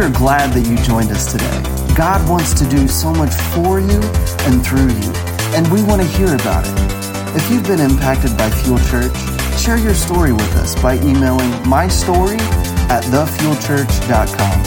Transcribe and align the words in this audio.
We 0.00 0.06
are 0.06 0.12
glad 0.12 0.54
that 0.54 0.66
you 0.66 0.76
joined 0.80 1.12
us 1.12 1.30
today. 1.30 1.62
God 1.94 2.26
wants 2.26 2.54
to 2.54 2.66
do 2.70 2.88
so 2.88 3.12
much 3.12 3.34
for 3.52 3.80
you 3.80 4.00
and 4.48 4.64
through 4.64 4.88
you, 4.88 5.12
and 5.52 5.68
we 5.68 5.82
want 5.82 6.00
to 6.00 6.08
hear 6.16 6.34
about 6.34 6.64
it. 6.64 6.72
If 7.36 7.50
you've 7.50 7.66
been 7.68 7.80
impacted 7.80 8.34
by 8.38 8.48
Fuel 8.48 8.78
Church, 8.88 9.14
share 9.60 9.76
your 9.76 9.92
story 9.92 10.32
with 10.32 10.56
us 10.56 10.74
by 10.80 10.94
emailing 11.04 11.52
my 11.68 11.86
story 11.86 12.38
at 12.88 13.04
thefuelchurch.com. 13.12 14.64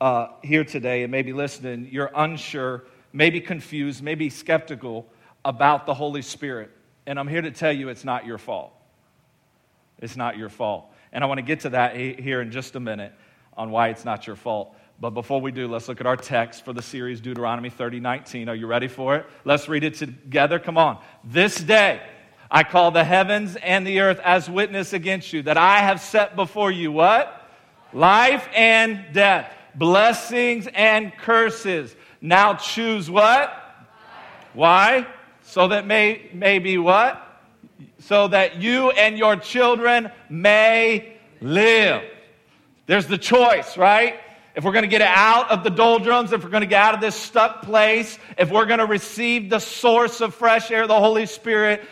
uh, 0.00 0.26
here 0.42 0.64
today 0.64 1.04
and 1.04 1.10
maybe 1.10 1.32
listening, 1.32 1.88
you're 1.90 2.10
unsure 2.14 2.84
maybe 3.14 3.40
confused, 3.40 4.02
maybe 4.02 4.28
skeptical 4.28 5.06
about 5.46 5.86
the 5.86 5.94
Holy 5.94 6.20
Spirit. 6.20 6.70
And 7.06 7.18
I'm 7.18 7.28
here 7.28 7.40
to 7.40 7.50
tell 7.50 7.72
you 7.72 7.88
it's 7.88 8.04
not 8.04 8.26
your 8.26 8.36
fault. 8.36 8.72
It's 10.00 10.16
not 10.16 10.36
your 10.36 10.50
fault. 10.50 10.92
And 11.12 11.22
I 11.22 11.26
want 11.28 11.38
to 11.38 11.42
get 11.42 11.60
to 11.60 11.70
that 11.70 11.96
here 11.96 12.42
in 12.42 12.50
just 12.50 12.74
a 12.74 12.80
minute 12.80 13.12
on 13.56 13.70
why 13.70 13.88
it's 13.88 14.04
not 14.04 14.26
your 14.26 14.36
fault. 14.36 14.74
But 15.00 15.10
before 15.10 15.40
we 15.40 15.52
do, 15.52 15.68
let's 15.68 15.88
look 15.88 16.00
at 16.00 16.06
our 16.06 16.16
text 16.16 16.64
for 16.64 16.72
the 16.72 16.82
series 16.82 17.20
Deuteronomy 17.20 17.70
30 17.70 18.00
19. 18.00 18.48
Are 18.48 18.54
you 18.54 18.66
ready 18.66 18.88
for 18.88 19.16
it? 19.16 19.26
Let's 19.44 19.68
read 19.68 19.84
it 19.84 19.94
together. 19.94 20.58
Come 20.58 20.76
on. 20.76 21.00
This 21.22 21.56
day 21.56 22.00
I 22.50 22.62
call 22.62 22.90
the 22.90 23.04
heavens 23.04 23.56
and 23.56 23.86
the 23.86 24.00
earth 24.00 24.20
as 24.22 24.48
witness 24.48 24.92
against 24.92 25.32
you 25.32 25.42
that 25.42 25.56
I 25.56 25.78
have 25.78 26.00
set 26.00 26.36
before 26.36 26.70
you 26.70 26.92
what? 26.92 27.48
Life 27.92 28.48
and 28.54 29.04
death, 29.12 29.52
blessings 29.74 30.68
and 30.74 31.12
curses. 31.16 31.94
Now 32.20 32.54
choose 32.54 33.10
what? 33.10 33.52
Why? 34.52 35.06
So 35.42 35.68
that 35.68 35.86
may, 35.86 36.30
may 36.32 36.58
be 36.58 36.78
what? 36.78 37.20
So 37.98 38.28
that 38.28 38.60
you 38.60 38.90
and 38.90 39.18
your 39.18 39.36
children 39.36 40.10
may 40.28 41.16
live. 41.40 42.02
There's 42.86 43.06
the 43.06 43.18
choice, 43.18 43.76
right? 43.76 44.20
If 44.54 44.62
we're 44.62 44.72
going 44.72 44.82
to 44.84 44.88
get 44.88 45.02
out 45.02 45.50
of 45.50 45.64
the 45.64 45.70
doldrums, 45.70 46.32
if 46.32 46.44
we're 46.44 46.50
going 46.50 46.60
to 46.60 46.66
get 46.66 46.80
out 46.80 46.94
of 46.94 47.00
this 47.00 47.16
stuck 47.16 47.62
place, 47.62 48.18
if 48.38 48.50
we're 48.50 48.66
going 48.66 48.78
to 48.78 48.86
receive 48.86 49.50
the 49.50 49.58
source 49.58 50.20
of 50.20 50.34
fresh 50.34 50.70
air, 50.70 50.86
the 50.86 50.98
Holy 50.98 51.26
Spirit, 51.26 51.82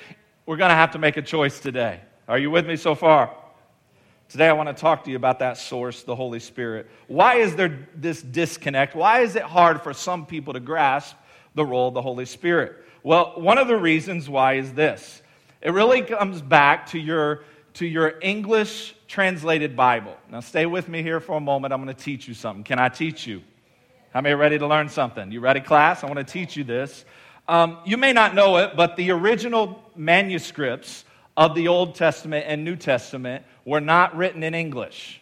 we're 0.47 0.57
going 0.57 0.71
to 0.71 0.77
have 0.77 0.93
to 0.93 0.99
make 0.99 1.17
a 1.17 1.23
choice 1.23 1.61
today. 1.61 2.01
Are 2.27 2.39
you 2.39 2.51
with 2.51 2.67
me 2.67 2.77
so 2.77 2.95
far? 2.95 3.35
Today, 4.29 4.49
I 4.49 4.55
want 4.55 4.75
to 4.75 4.81
talk 4.81 5.05
to 5.05 5.11
you 5.11 5.17
about 5.17 5.41
that 5.41 5.59
source, 5.59 6.03
the 6.05 6.17
Holy 6.17 6.41
Spirit. 6.41 6.89
Why 7.07 7.37
is 7.37 7.55
there 7.55 7.87
this 7.95 8.23
disconnect? 8.23 8.95
Why 8.97 9.21
is 9.21 9.37
it 9.37 9.43
hard 9.43 9.83
for 9.83 9.93
some 9.93 10.25
people 10.25 10.55
to 10.55 10.61
grasp 10.61 11.17
the 11.55 11.65
role 11.65 11.89
of 11.89 11.95
the 11.95 12.03
Holy 12.03 12.25
Spirit? 12.25 12.77
Well, 13.03 13.35
one 13.37 13.59
of 13.59 13.69
the 13.69 13.77
reasons 13.77 14.29
why 14.29 14.55
is 14.55 14.73
this 14.73 15.23
it 15.61 15.73
really 15.73 16.03
comes 16.03 16.43
back 16.43 16.87
to 16.89 16.99
your, 16.99 17.45
to 17.75 17.87
your 17.87 18.15
English 18.21 18.97
translated 19.07 19.77
Bible. 19.77 20.17
Now, 20.31 20.41
stay 20.41 20.67
with 20.67 20.89
me 20.89 21.03
here 21.03 21.21
for 21.21 21.37
a 21.37 21.41
moment. 21.41 21.73
I'm 21.73 21.85
going 21.85 21.95
to 21.95 22.03
teach 22.03 22.27
you 22.27 22.35
something. 22.35 22.65
Can 22.65 22.79
I 22.79 22.89
teach 22.89 23.27
you? 23.27 23.43
How 24.13 24.21
many 24.21 24.35
are 24.35 24.39
ready 24.39 24.59
to 24.59 24.67
learn 24.67 24.89
something? 24.89 25.31
You 25.31 25.41
ready, 25.41 25.61
class? 25.61 26.03
I 26.03 26.07
want 26.07 26.19
to 26.19 26.25
teach 26.25 26.57
you 26.57 26.65
this. 26.65 27.05
Um, 27.49 27.79
you 27.85 27.97
may 27.97 28.13
not 28.13 28.35
know 28.35 28.59
it, 28.59 28.77
but 28.77 28.97
the 28.97 29.11
original 29.11 29.83
manuscripts 29.97 31.05
of 31.37 31.55
the 31.55 31.69
Old 31.69 31.95
Testament 31.97 32.45
and 32.47 32.65
New 32.65 32.77
Testament 32.77 33.45
were 33.65 33.81
not 33.81 34.17
written 34.17 34.43
in 34.43 34.55
English. 34.55 35.21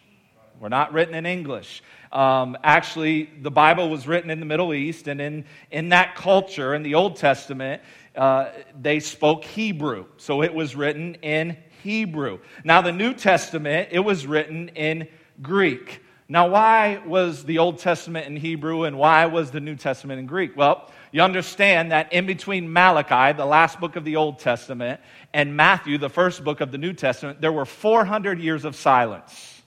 Were 0.59 0.69
not 0.69 0.93
written 0.93 1.15
in 1.15 1.25
English. 1.25 1.81
Um, 2.11 2.57
actually, 2.63 3.29
the 3.41 3.49
Bible 3.49 3.89
was 3.89 4.07
written 4.07 4.29
in 4.29 4.39
the 4.39 4.45
Middle 4.45 4.73
East, 4.73 5.07
and 5.07 5.19
in, 5.19 5.45
in 5.71 5.89
that 5.89 6.15
culture, 6.15 6.75
in 6.75 6.83
the 6.83 6.93
Old 6.93 7.15
Testament, 7.15 7.81
uh, 8.15 8.49
they 8.79 8.99
spoke 8.99 9.43
Hebrew. 9.43 10.05
So 10.17 10.43
it 10.43 10.53
was 10.53 10.75
written 10.75 11.15
in 11.15 11.57
Hebrew. 11.81 12.39
Now, 12.63 12.81
the 12.81 12.91
New 12.91 13.13
Testament, 13.13 13.89
it 13.91 14.01
was 14.01 14.27
written 14.27 14.69
in 14.69 15.07
Greek. 15.41 16.01
Now, 16.31 16.47
why 16.47 17.01
was 17.05 17.43
the 17.43 17.57
Old 17.57 17.79
Testament 17.79 18.25
in 18.25 18.37
Hebrew 18.37 18.83
and 18.83 18.97
why 18.97 19.25
was 19.25 19.51
the 19.51 19.59
New 19.59 19.75
Testament 19.75 20.21
in 20.21 20.27
Greek? 20.27 20.55
Well, 20.55 20.89
you 21.11 21.21
understand 21.23 21.91
that 21.91 22.13
in 22.13 22.25
between 22.25 22.71
Malachi, 22.71 23.35
the 23.35 23.45
last 23.45 23.81
book 23.81 23.97
of 23.97 24.05
the 24.05 24.15
Old 24.15 24.39
Testament, 24.39 25.01
and 25.33 25.57
Matthew, 25.57 25.97
the 25.97 26.07
first 26.07 26.45
book 26.45 26.61
of 26.61 26.71
the 26.71 26.77
New 26.77 26.93
Testament, 26.93 27.41
there 27.41 27.51
were 27.51 27.65
400 27.65 28.39
years 28.39 28.63
of 28.63 28.77
silence. 28.77 29.61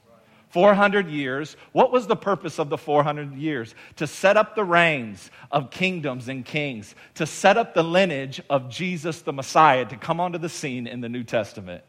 400 0.48 1.10
years. 1.10 1.54
What 1.72 1.92
was 1.92 2.06
the 2.06 2.16
purpose 2.16 2.58
of 2.58 2.70
the 2.70 2.78
400 2.78 3.34
years? 3.34 3.74
To 3.96 4.06
set 4.06 4.38
up 4.38 4.54
the 4.54 4.64
reigns 4.64 5.30
of 5.50 5.70
kingdoms 5.70 6.28
and 6.28 6.46
kings, 6.46 6.94
to 7.16 7.26
set 7.26 7.58
up 7.58 7.74
the 7.74 7.84
lineage 7.84 8.40
of 8.48 8.70
Jesus 8.70 9.20
the 9.20 9.34
Messiah 9.34 9.84
to 9.84 9.98
come 9.98 10.18
onto 10.18 10.38
the 10.38 10.48
scene 10.48 10.86
in 10.86 11.02
the 11.02 11.10
New 11.10 11.24
Testament. 11.24 11.84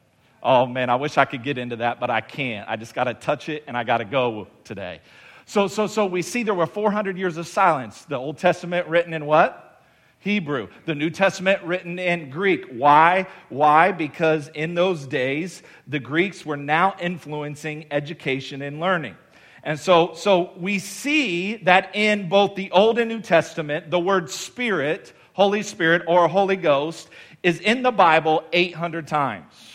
Oh 0.48 0.68
man, 0.68 0.92
I 0.92 0.96
wish 0.96 1.18
I 1.18 1.26
could 1.26 1.44
get 1.44 1.58
into 1.58 1.78
that, 1.78 2.00
but 2.00 2.12
I 2.12 2.22
can't. 2.22 2.70
I 2.70 2.76
just 2.76 2.94
got 2.94 3.06
to 3.06 3.16
touch 3.16 3.50
it 3.50 3.64
and 3.66 3.76
I 3.76 3.84
got 3.84 3.98
to 3.98 4.06
go 4.06 4.46
today. 4.64 5.02
So, 5.48 5.68
so, 5.68 5.88
so 5.88 6.06
we 6.06 6.22
see 6.22 6.44
there 6.44 6.54
were 6.54 6.68
400 6.68 7.18
years 7.18 7.38
of 7.38 7.48
silence. 7.48 8.06
The 8.06 8.16
Old 8.16 8.38
Testament 8.38 8.88
written 8.88 9.16
in 9.16 9.26
what? 9.26 9.82
Hebrew. 10.20 10.68
The 10.86 10.94
New 10.94 11.10
Testament 11.10 11.64
written 11.64 11.98
in 11.98 12.30
Greek. 12.30 12.66
Why? 12.66 13.26
Why? 13.50 13.92
Because 13.92 14.48
in 14.50 14.76
those 14.76 15.08
days, 15.08 15.64
the 15.88 16.00
Greeks 16.00 16.46
were 16.46 16.58
now 16.58 16.96
influencing 17.02 17.88
education 17.90 18.62
and 18.62 18.80
learning. 18.80 19.16
And 19.64 19.80
so, 19.80 20.14
so 20.14 20.54
we 20.58 20.78
see 20.78 21.56
that 21.58 21.96
in 21.96 22.30
both 22.30 22.54
the 22.54 22.70
Old 22.70 23.00
and 23.00 23.10
New 23.10 23.22
Testament, 23.22 23.90
the 23.90 24.00
word 24.00 24.30
Spirit, 24.30 25.12
Holy 25.34 25.64
Spirit, 25.64 26.04
or 26.08 26.28
Holy 26.28 26.56
Ghost 26.56 27.10
is 27.42 27.60
in 27.60 27.82
the 27.82 27.92
Bible 27.92 28.44
800 28.54 29.08
times. 29.08 29.75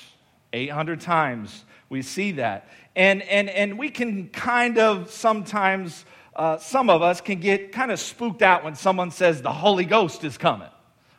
800 0.52 1.00
times 1.00 1.64
we 1.90 2.02
see 2.02 2.32
that. 2.32 2.68
And, 2.96 3.22
and, 3.22 3.50
and 3.50 3.78
we 3.78 3.90
can 3.90 4.28
kind 4.28 4.78
of 4.78 5.10
sometimes, 5.10 6.04
uh, 6.34 6.56
some 6.58 6.88
of 6.88 7.02
us 7.02 7.20
can 7.20 7.40
get 7.40 7.72
kind 7.72 7.90
of 7.90 8.00
spooked 8.00 8.42
out 8.42 8.64
when 8.64 8.74
someone 8.74 9.10
says 9.10 9.42
the 9.42 9.52
Holy 9.52 9.84
Ghost 9.84 10.24
is 10.24 10.38
coming. 10.38 10.68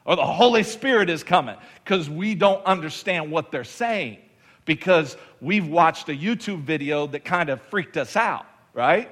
or 0.05 0.15
the 0.15 0.25
Holy 0.25 0.63
Spirit 0.63 1.09
is 1.09 1.23
coming 1.23 1.55
because 1.83 2.09
we 2.09 2.33
don't 2.33 2.65
understand 2.65 3.31
what 3.31 3.51
they're 3.51 3.63
saying 3.63 4.17
because 4.65 5.17
we've 5.41 5.67
watched 5.67 6.09
a 6.09 6.13
YouTube 6.13 6.63
video 6.63 7.07
that 7.07 7.25
kind 7.25 7.49
of 7.49 7.61
freaked 7.63 7.97
us 7.97 8.15
out, 8.15 8.45
right? 8.73 9.11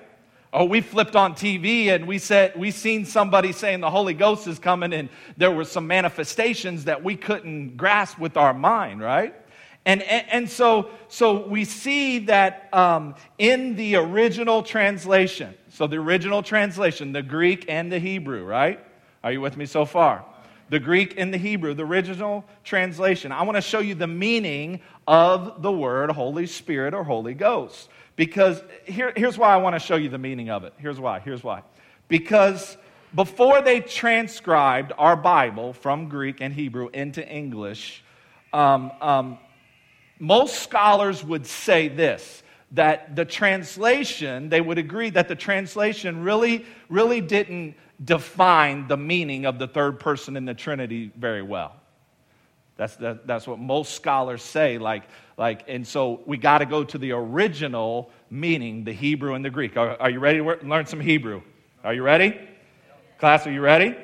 Or 0.51 0.67
we 0.67 0.81
flipped 0.81 1.15
on 1.15 1.35
TV 1.35 1.87
and 1.87 2.07
we 2.07 2.17
said 2.17 2.53
we 2.55 2.71
seen 2.71 3.05
somebody 3.05 3.51
saying 3.51 3.81
the 3.81 3.89
Holy 3.89 4.15
Ghost 4.15 4.47
is 4.47 4.57
coming 4.57 4.93
and 4.93 5.09
there 5.37 5.51
were 5.51 5.65
some 5.65 5.85
manifestations 5.85 6.85
that 6.85 7.03
we 7.03 7.15
couldn't 7.15 7.77
grasp 7.77 8.17
with 8.17 8.35
our 8.35 8.53
mind, 8.53 9.01
right? 9.01 9.35
And, 9.89 10.03
and, 10.03 10.25
and 10.29 10.49
so, 10.49 10.91
so 11.07 11.47
we 11.47 11.65
see 11.65 12.19
that 12.19 12.69
um, 12.71 13.15
in 13.39 13.75
the 13.75 13.95
original 13.95 14.61
translation, 14.61 15.55
so 15.69 15.87
the 15.87 15.95
original 15.95 16.43
translation, 16.43 17.11
the 17.11 17.23
Greek 17.23 17.65
and 17.67 17.91
the 17.91 17.97
Hebrew, 17.97 18.43
right? 18.43 18.79
Are 19.23 19.31
you 19.31 19.41
with 19.41 19.57
me 19.57 19.65
so 19.65 19.85
far? 19.85 20.23
The 20.69 20.79
Greek 20.79 21.15
and 21.17 21.33
the 21.33 21.39
Hebrew, 21.39 21.73
the 21.73 21.87
original 21.87 22.45
translation. 22.63 23.31
I 23.31 23.41
want 23.41 23.55
to 23.55 23.61
show 23.61 23.79
you 23.79 23.95
the 23.95 24.05
meaning 24.05 24.81
of 25.07 25.63
the 25.63 25.71
word 25.71 26.11
Holy 26.11 26.45
Spirit 26.45 26.93
or 26.93 27.03
Holy 27.03 27.33
Ghost. 27.33 27.89
Because 28.15 28.61
here, 28.85 29.11
here's 29.17 29.39
why 29.39 29.55
I 29.55 29.57
want 29.57 29.73
to 29.73 29.79
show 29.79 29.95
you 29.95 30.09
the 30.09 30.19
meaning 30.19 30.51
of 30.51 30.65
it. 30.65 30.73
Here's 30.77 30.99
why. 30.99 31.19
Here's 31.19 31.43
why. 31.43 31.63
Because 32.09 32.77
before 33.15 33.63
they 33.63 33.79
transcribed 33.79 34.93
our 34.99 35.15
Bible 35.15 35.73
from 35.73 36.09
Greek 36.09 36.41
and 36.41 36.53
Hebrew 36.53 36.89
into 36.93 37.27
English, 37.27 38.03
um, 38.53 38.91
um, 39.01 39.39
most 40.19 40.61
scholars 40.61 41.23
would 41.23 41.45
say 41.45 41.87
this 41.87 42.43
that 42.71 43.15
the 43.15 43.25
translation, 43.25 44.49
they 44.49 44.61
would 44.61 44.77
agree 44.77 45.09
that 45.09 45.27
the 45.27 45.35
translation 45.35 46.21
really, 46.23 46.63
really 46.87 47.19
didn't 47.19 47.75
define 48.03 48.87
the 48.87 48.97
meaning 48.97 49.45
of 49.45 49.57
the 49.57 49.67
third 49.67 49.99
person 49.99 50.37
in 50.37 50.45
the 50.45 50.53
Trinity 50.53 51.11
very 51.17 51.41
well. 51.41 51.75
That's, 52.77 52.95
that, 52.97 53.27
that's 53.27 53.47
what 53.47 53.59
most 53.59 53.95
scholars 53.95 54.41
say. 54.41 54.77
Like, 54.77 55.03
like, 55.37 55.65
and 55.67 55.85
so 55.85 56.21
we 56.25 56.37
got 56.37 56.59
to 56.59 56.65
go 56.65 56.83
to 56.83 56.97
the 56.97 57.11
original 57.11 58.11
meaning, 58.29 58.83
the 58.83 58.93
Hebrew 58.93 59.33
and 59.33 59.43
the 59.43 59.49
Greek. 59.49 59.75
Are, 59.75 59.99
are 59.99 60.09
you 60.09 60.19
ready 60.19 60.37
to 60.37 60.59
learn 60.63 60.85
some 60.85 61.01
Hebrew? 61.01 61.41
Are 61.83 61.93
you 61.93 62.03
ready? 62.03 62.39
Class, 63.17 63.47
are 63.47 63.51
you 63.51 63.61
ready? 63.61 63.95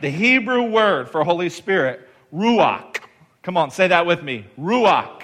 The 0.00 0.10
Hebrew 0.10 0.64
word 0.64 1.08
for 1.08 1.24
Holy 1.24 1.48
Spirit, 1.48 2.06
ruach. 2.34 2.98
Come 3.42 3.56
on, 3.56 3.70
say 3.70 3.88
that 3.88 4.04
with 4.04 4.22
me. 4.22 4.44
Ruach. 4.58 5.22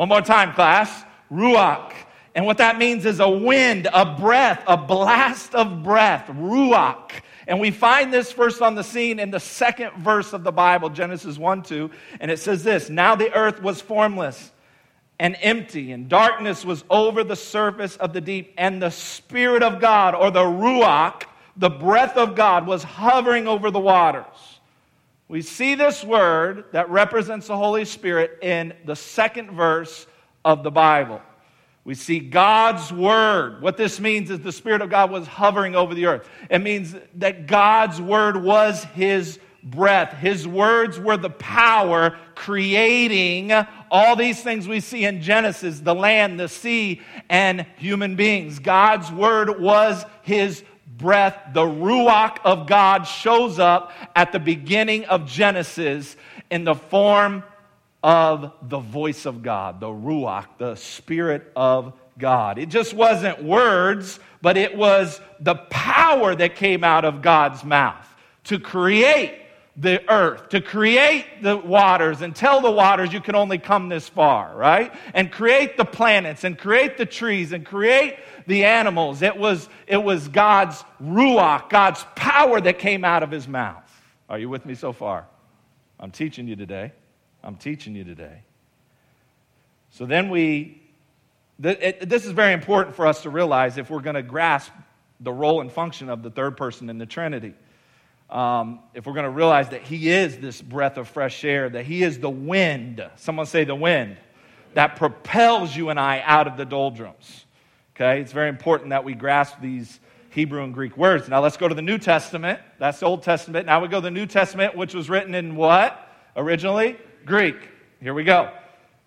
One 0.00 0.08
more 0.08 0.22
time, 0.22 0.54
class. 0.54 1.04
Ruach. 1.30 1.92
And 2.34 2.46
what 2.46 2.56
that 2.56 2.78
means 2.78 3.04
is 3.04 3.20
a 3.20 3.28
wind, 3.28 3.86
a 3.92 4.16
breath, 4.16 4.64
a 4.66 4.74
blast 4.74 5.54
of 5.54 5.82
breath. 5.82 6.26
Ruach. 6.28 7.10
And 7.46 7.60
we 7.60 7.70
find 7.70 8.10
this 8.10 8.32
first 8.32 8.62
on 8.62 8.74
the 8.74 8.82
scene 8.82 9.18
in 9.18 9.30
the 9.30 9.38
second 9.38 9.92
verse 9.98 10.32
of 10.32 10.42
the 10.42 10.52
Bible, 10.52 10.88
Genesis 10.88 11.36
1 11.36 11.64
2. 11.64 11.90
And 12.18 12.30
it 12.30 12.38
says 12.38 12.64
this 12.64 12.88
Now 12.88 13.14
the 13.14 13.30
earth 13.34 13.60
was 13.60 13.82
formless 13.82 14.52
and 15.18 15.36
empty, 15.42 15.92
and 15.92 16.08
darkness 16.08 16.64
was 16.64 16.82
over 16.88 17.22
the 17.22 17.36
surface 17.36 17.96
of 17.96 18.14
the 18.14 18.22
deep, 18.22 18.54
and 18.56 18.80
the 18.80 18.88
Spirit 18.88 19.62
of 19.62 19.82
God, 19.82 20.14
or 20.14 20.30
the 20.30 20.40
Ruach, 20.40 21.24
the 21.58 21.68
breath 21.68 22.16
of 22.16 22.34
God, 22.34 22.66
was 22.66 22.82
hovering 22.82 23.46
over 23.46 23.70
the 23.70 23.78
waters. 23.78 24.24
We 25.30 25.42
see 25.42 25.76
this 25.76 26.02
word 26.02 26.64
that 26.72 26.90
represents 26.90 27.46
the 27.46 27.56
Holy 27.56 27.84
Spirit 27.84 28.40
in 28.42 28.74
the 28.84 28.96
second 28.96 29.52
verse 29.52 30.08
of 30.44 30.64
the 30.64 30.72
Bible. 30.72 31.22
We 31.84 31.94
see 31.94 32.18
God's 32.18 32.92
word. 32.92 33.62
What 33.62 33.76
this 33.76 34.00
means 34.00 34.32
is 34.32 34.40
the 34.40 34.50
Spirit 34.50 34.82
of 34.82 34.90
God 34.90 35.12
was 35.12 35.28
hovering 35.28 35.76
over 35.76 35.94
the 35.94 36.06
earth. 36.06 36.28
It 36.50 36.58
means 36.58 36.96
that 37.14 37.46
God's 37.46 38.00
word 38.00 38.42
was 38.42 38.82
his 38.82 39.38
breath. 39.62 40.14
His 40.14 40.48
words 40.48 40.98
were 40.98 41.16
the 41.16 41.30
power 41.30 42.16
creating 42.34 43.52
all 43.88 44.16
these 44.16 44.42
things 44.42 44.66
we 44.66 44.80
see 44.80 45.04
in 45.04 45.22
Genesis 45.22 45.78
the 45.78 45.94
land, 45.94 46.40
the 46.40 46.48
sea, 46.48 47.02
and 47.28 47.66
human 47.76 48.16
beings. 48.16 48.58
God's 48.58 49.12
word 49.12 49.60
was 49.60 50.04
his 50.22 50.64
breath. 51.00 51.36
The 51.52 51.62
Ruach 51.62 52.38
of 52.44 52.66
God 52.66 53.04
shows 53.04 53.58
up 53.58 53.92
at 54.14 54.32
the 54.32 54.40
beginning 54.40 55.04
of 55.06 55.26
Genesis 55.26 56.16
in 56.50 56.64
the 56.64 56.74
form 56.74 57.42
of 58.02 58.52
the 58.62 58.78
voice 58.78 59.26
of 59.26 59.42
God, 59.42 59.80
the 59.80 59.88
Ruach, 59.88 60.46
the 60.58 60.74
Spirit 60.76 61.50
of 61.56 61.92
God. 62.18 62.58
It 62.58 62.68
just 62.68 62.94
wasn't 62.94 63.42
words, 63.42 64.20
but 64.42 64.56
it 64.56 64.76
was 64.76 65.20
the 65.40 65.54
power 65.54 66.34
that 66.34 66.56
came 66.56 66.84
out 66.84 67.04
of 67.04 67.22
God's 67.22 67.64
mouth 67.64 68.06
to 68.44 68.58
create 68.58 69.39
the 69.80 70.08
earth, 70.12 70.50
to 70.50 70.60
create 70.60 71.24
the 71.42 71.56
waters 71.56 72.20
and 72.20 72.36
tell 72.36 72.60
the 72.60 72.70
waters 72.70 73.12
you 73.14 73.20
can 73.20 73.34
only 73.34 73.56
come 73.56 73.88
this 73.88 74.06
far, 74.06 74.54
right? 74.54 74.92
And 75.14 75.32
create 75.32 75.78
the 75.78 75.86
planets 75.86 76.44
and 76.44 76.58
create 76.58 76.98
the 76.98 77.06
trees 77.06 77.52
and 77.52 77.64
create 77.64 78.18
the 78.46 78.64
animals. 78.64 79.22
It 79.22 79.38
was, 79.38 79.70
it 79.86 79.96
was 79.96 80.28
God's 80.28 80.84
ruach, 81.02 81.70
God's 81.70 82.04
power 82.14 82.60
that 82.60 82.78
came 82.78 83.06
out 83.06 83.22
of 83.22 83.30
his 83.30 83.48
mouth. 83.48 83.82
Are 84.28 84.38
you 84.38 84.50
with 84.50 84.66
me 84.66 84.74
so 84.74 84.92
far? 84.92 85.26
I'm 85.98 86.10
teaching 86.10 86.46
you 86.46 86.56
today. 86.56 86.92
I'm 87.42 87.56
teaching 87.56 87.94
you 87.94 88.04
today. 88.04 88.42
So 89.92 90.04
then 90.04 90.28
we, 90.28 90.82
this 91.58 92.26
is 92.26 92.32
very 92.32 92.52
important 92.52 92.96
for 92.96 93.06
us 93.06 93.22
to 93.22 93.30
realize 93.30 93.78
if 93.78 93.88
we're 93.88 94.00
going 94.00 94.14
to 94.14 94.22
grasp 94.22 94.72
the 95.20 95.32
role 95.32 95.62
and 95.62 95.72
function 95.72 96.10
of 96.10 96.22
the 96.22 96.30
third 96.30 96.58
person 96.58 96.90
in 96.90 96.98
the 96.98 97.06
Trinity. 97.06 97.54
Um, 98.30 98.80
if 98.94 99.06
we're 99.06 99.14
going 99.14 99.24
to 99.24 99.30
realize 99.30 99.70
that 99.70 99.82
He 99.82 100.08
is 100.08 100.38
this 100.38 100.62
breath 100.62 100.96
of 100.96 101.08
fresh 101.08 101.44
air, 101.44 101.68
that 101.68 101.84
He 101.84 102.02
is 102.02 102.18
the 102.20 102.30
wind, 102.30 103.04
someone 103.16 103.46
say 103.46 103.64
the 103.64 103.74
wind, 103.74 104.16
that 104.74 104.96
propels 104.96 105.74
you 105.74 105.90
and 105.90 105.98
I 105.98 106.22
out 106.24 106.46
of 106.46 106.56
the 106.56 106.64
doldrums. 106.64 107.44
Okay? 107.96 108.20
It's 108.20 108.32
very 108.32 108.48
important 108.48 108.90
that 108.90 109.04
we 109.04 109.14
grasp 109.14 109.56
these 109.60 109.98
Hebrew 110.30 110.62
and 110.62 110.72
Greek 110.72 110.96
words. 110.96 111.28
Now 111.28 111.40
let's 111.40 111.56
go 111.56 111.66
to 111.66 111.74
the 111.74 111.82
New 111.82 111.98
Testament. 111.98 112.60
That's 112.78 113.00
the 113.00 113.06
Old 113.06 113.24
Testament. 113.24 113.66
Now 113.66 113.80
we 113.80 113.88
go 113.88 113.96
to 113.98 114.04
the 114.04 114.12
New 114.12 114.26
Testament, 114.26 114.76
which 114.76 114.94
was 114.94 115.10
written 115.10 115.34
in 115.34 115.56
what 115.56 116.08
originally? 116.36 116.96
Greek. 117.26 117.56
Here 118.00 118.14
we 118.14 118.22
go. 118.22 118.52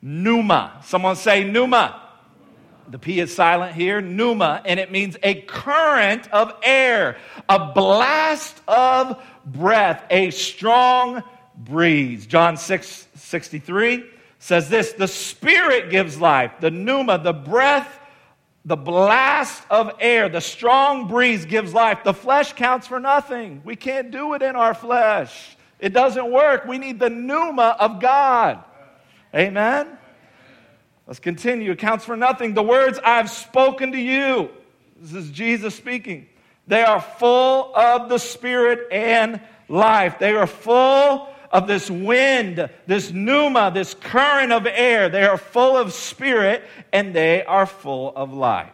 Pneuma. 0.02 0.82
Someone 0.84 1.16
say 1.16 1.46
pneuma. 1.46 2.03
The 2.94 3.00
P 3.00 3.20
is 3.20 3.34
silent 3.34 3.74
here, 3.74 4.02
pneuma, 4.02 4.62
and 4.66 4.80
it 4.80 4.92
means 4.92 5.18
a 5.24 5.34
current 5.34 6.32
of 6.32 6.54
air, 6.62 7.18
a 7.50 7.74
blast 7.74 8.62
of 8.68 9.20
breath, 9.44 10.06
a 10.12 10.30
strong 10.30 11.24
breeze. 11.58 12.28
John 12.28 12.56
6 12.56 13.08
63 13.16 14.06
says 14.38 14.70
this 14.70 14.92
the 14.92 15.08
Spirit 15.08 15.90
gives 15.90 16.22
life, 16.22 16.52
the 16.60 16.70
pneuma, 16.70 17.18
the 17.18 17.34
breath, 17.34 17.98
the 18.64 18.78
blast 18.78 19.64
of 19.72 19.94
air, 20.00 20.30
the 20.30 20.40
strong 20.40 21.08
breeze 21.08 21.46
gives 21.46 21.74
life. 21.74 22.04
The 22.04 22.14
flesh 22.14 22.54
counts 22.54 22.86
for 22.86 23.00
nothing. 23.00 23.64
We 23.66 23.76
can't 23.76 24.12
do 24.12 24.36
it 24.36 24.44
in 24.44 24.56
our 24.56 24.76
flesh. 24.76 25.58
It 25.80 25.94
doesn't 25.94 26.32
work. 26.32 26.66
We 26.66 26.78
need 26.78 27.00
the 27.00 27.10
pneuma 27.10 27.76
of 27.80 28.00
God. 28.00 28.64
Amen? 29.34 29.98
Let's 31.08 31.20
continue. 31.20 31.72
It 31.72 31.80
counts 31.80 32.06
for 32.06 32.16
nothing. 32.16 32.54
The 32.54 32.64
words 32.64 33.00
I've 33.04 33.30
spoken 33.30 33.92
to 33.92 34.00
you, 34.00 34.50
this 34.98 35.14
is 35.14 35.32
Jesus 35.32 35.76
speaking, 35.76 36.28
they 36.68 36.84
are 36.84 37.02
full 37.02 37.76
of 37.76 38.10
the 38.10 38.18
Spirit 38.18 38.88
and 38.92 39.42
life. 39.68 40.18
They 40.20 40.34
are 40.36 40.48
full 40.48 41.28
of 41.54 41.68
this 41.68 41.90
wind, 41.90 42.68
this 42.88 43.12
pneuma, 43.12 43.72
this 43.72 43.94
current 43.94 44.52
of 44.52 44.66
air. 44.66 45.08
They 45.08 45.24
are 45.24 45.38
full 45.38 45.78
of 45.78 45.94
spirit 45.94 46.64
and 46.92 47.14
they 47.14 47.46
are 47.46 47.68
full 47.68 48.12
of 48.16 48.34
life. 48.34 48.72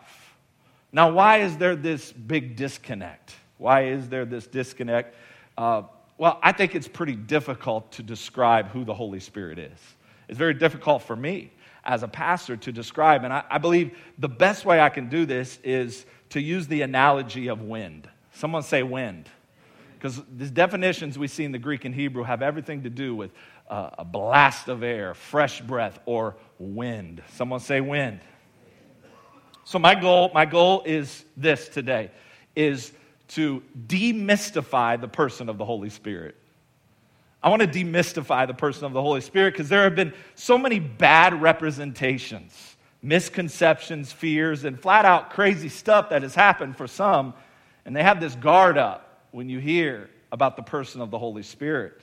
Now, 0.91 1.11
why 1.11 1.39
is 1.39 1.57
there 1.57 1.75
this 1.75 2.11
big 2.11 2.55
disconnect? 2.55 3.35
Why 3.57 3.87
is 3.87 4.07
there 4.07 4.23
this 4.23 4.47
disconnect? 4.47 5.13
Uh, 5.57 5.83
well, 6.17 6.39
I 6.41 6.53
think 6.53 6.73
it's 6.73 6.87
pretty 6.87 7.15
difficult 7.15 7.91
to 7.93 8.03
describe 8.03 8.69
who 8.69 8.85
the 8.85 8.93
Holy 8.93 9.19
Spirit 9.19 9.59
is. 9.59 9.77
It's 10.29 10.37
very 10.37 10.53
difficult 10.53 11.03
for 11.03 11.15
me 11.15 11.51
as 11.83 12.03
a 12.03 12.07
pastor 12.07 12.57
to 12.57 12.71
describe. 12.71 13.23
And 13.23 13.33
I, 13.33 13.43
I, 13.49 13.57
believe 13.57 13.97
the 14.17 14.29
best 14.29 14.65
way 14.65 14.79
I 14.79 14.89
can 14.89 15.09
do 15.09 15.25
this 15.25 15.59
is 15.63 16.05
to 16.29 16.41
use 16.41 16.67
the 16.67 16.81
analogy 16.81 17.47
of 17.47 17.61
wind. 17.61 18.07
Someone 18.33 18.63
say 18.63 18.83
wind. 18.83 19.29
Because 19.93 20.21
the 20.37 20.49
definitions 20.49 21.17
we 21.17 21.27
see 21.27 21.43
in 21.43 21.51
the 21.51 21.59
Greek 21.59 21.83
and 21.83 21.93
Hebrew 21.93 22.23
have 22.23 22.41
everything 22.41 22.83
to 22.83 22.89
do 22.89 23.15
with 23.15 23.31
uh, 23.69 23.89
a 23.97 24.05
blast 24.05 24.69
of 24.69 24.81
air, 24.81 25.13
fresh 25.13 25.61
breath, 25.61 25.99
or 26.05 26.35
wind. 26.57 27.21
Someone 27.33 27.59
say 27.59 27.81
wind. 27.81 28.21
So 29.65 29.77
my 29.77 29.95
goal, 29.95 30.31
my 30.33 30.45
goal 30.45 30.83
is 30.85 31.25
this 31.37 31.69
today, 31.69 32.11
is 32.55 32.91
to 33.29 33.61
demystify 33.87 34.99
the 34.99 35.07
person 35.07 35.49
of 35.49 35.57
the 35.57 35.65
Holy 35.65 35.89
Spirit. 35.89 36.35
I 37.41 37.49
want 37.49 37.61
to 37.61 37.67
demystify 37.67 38.47
the 38.47 38.53
person 38.53 38.85
of 38.85 38.93
the 38.93 39.01
Holy 39.01 39.21
Spirit 39.21 39.53
because 39.53 39.69
there 39.69 39.83
have 39.83 39.95
been 39.95 40.13
so 40.35 40.57
many 40.57 40.79
bad 40.79 41.41
representations, 41.41 42.75
misconceptions, 43.01 44.11
fears, 44.11 44.65
and 44.65 44.79
flat 44.79 45.05
out 45.05 45.29
crazy 45.29 45.69
stuff 45.69 46.09
that 46.09 46.21
has 46.23 46.35
happened 46.35 46.75
for 46.75 46.87
some. 46.87 47.33
And 47.85 47.95
they 47.95 48.03
have 48.03 48.19
this 48.19 48.35
guard 48.35 48.77
up 48.77 49.23
when 49.31 49.47
you 49.47 49.59
hear 49.59 50.09
about 50.31 50.57
the 50.57 50.63
person 50.63 50.99
of 50.99 51.11
the 51.11 51.19
Holy 51.19 51.43
Spirit. 51.43 52.01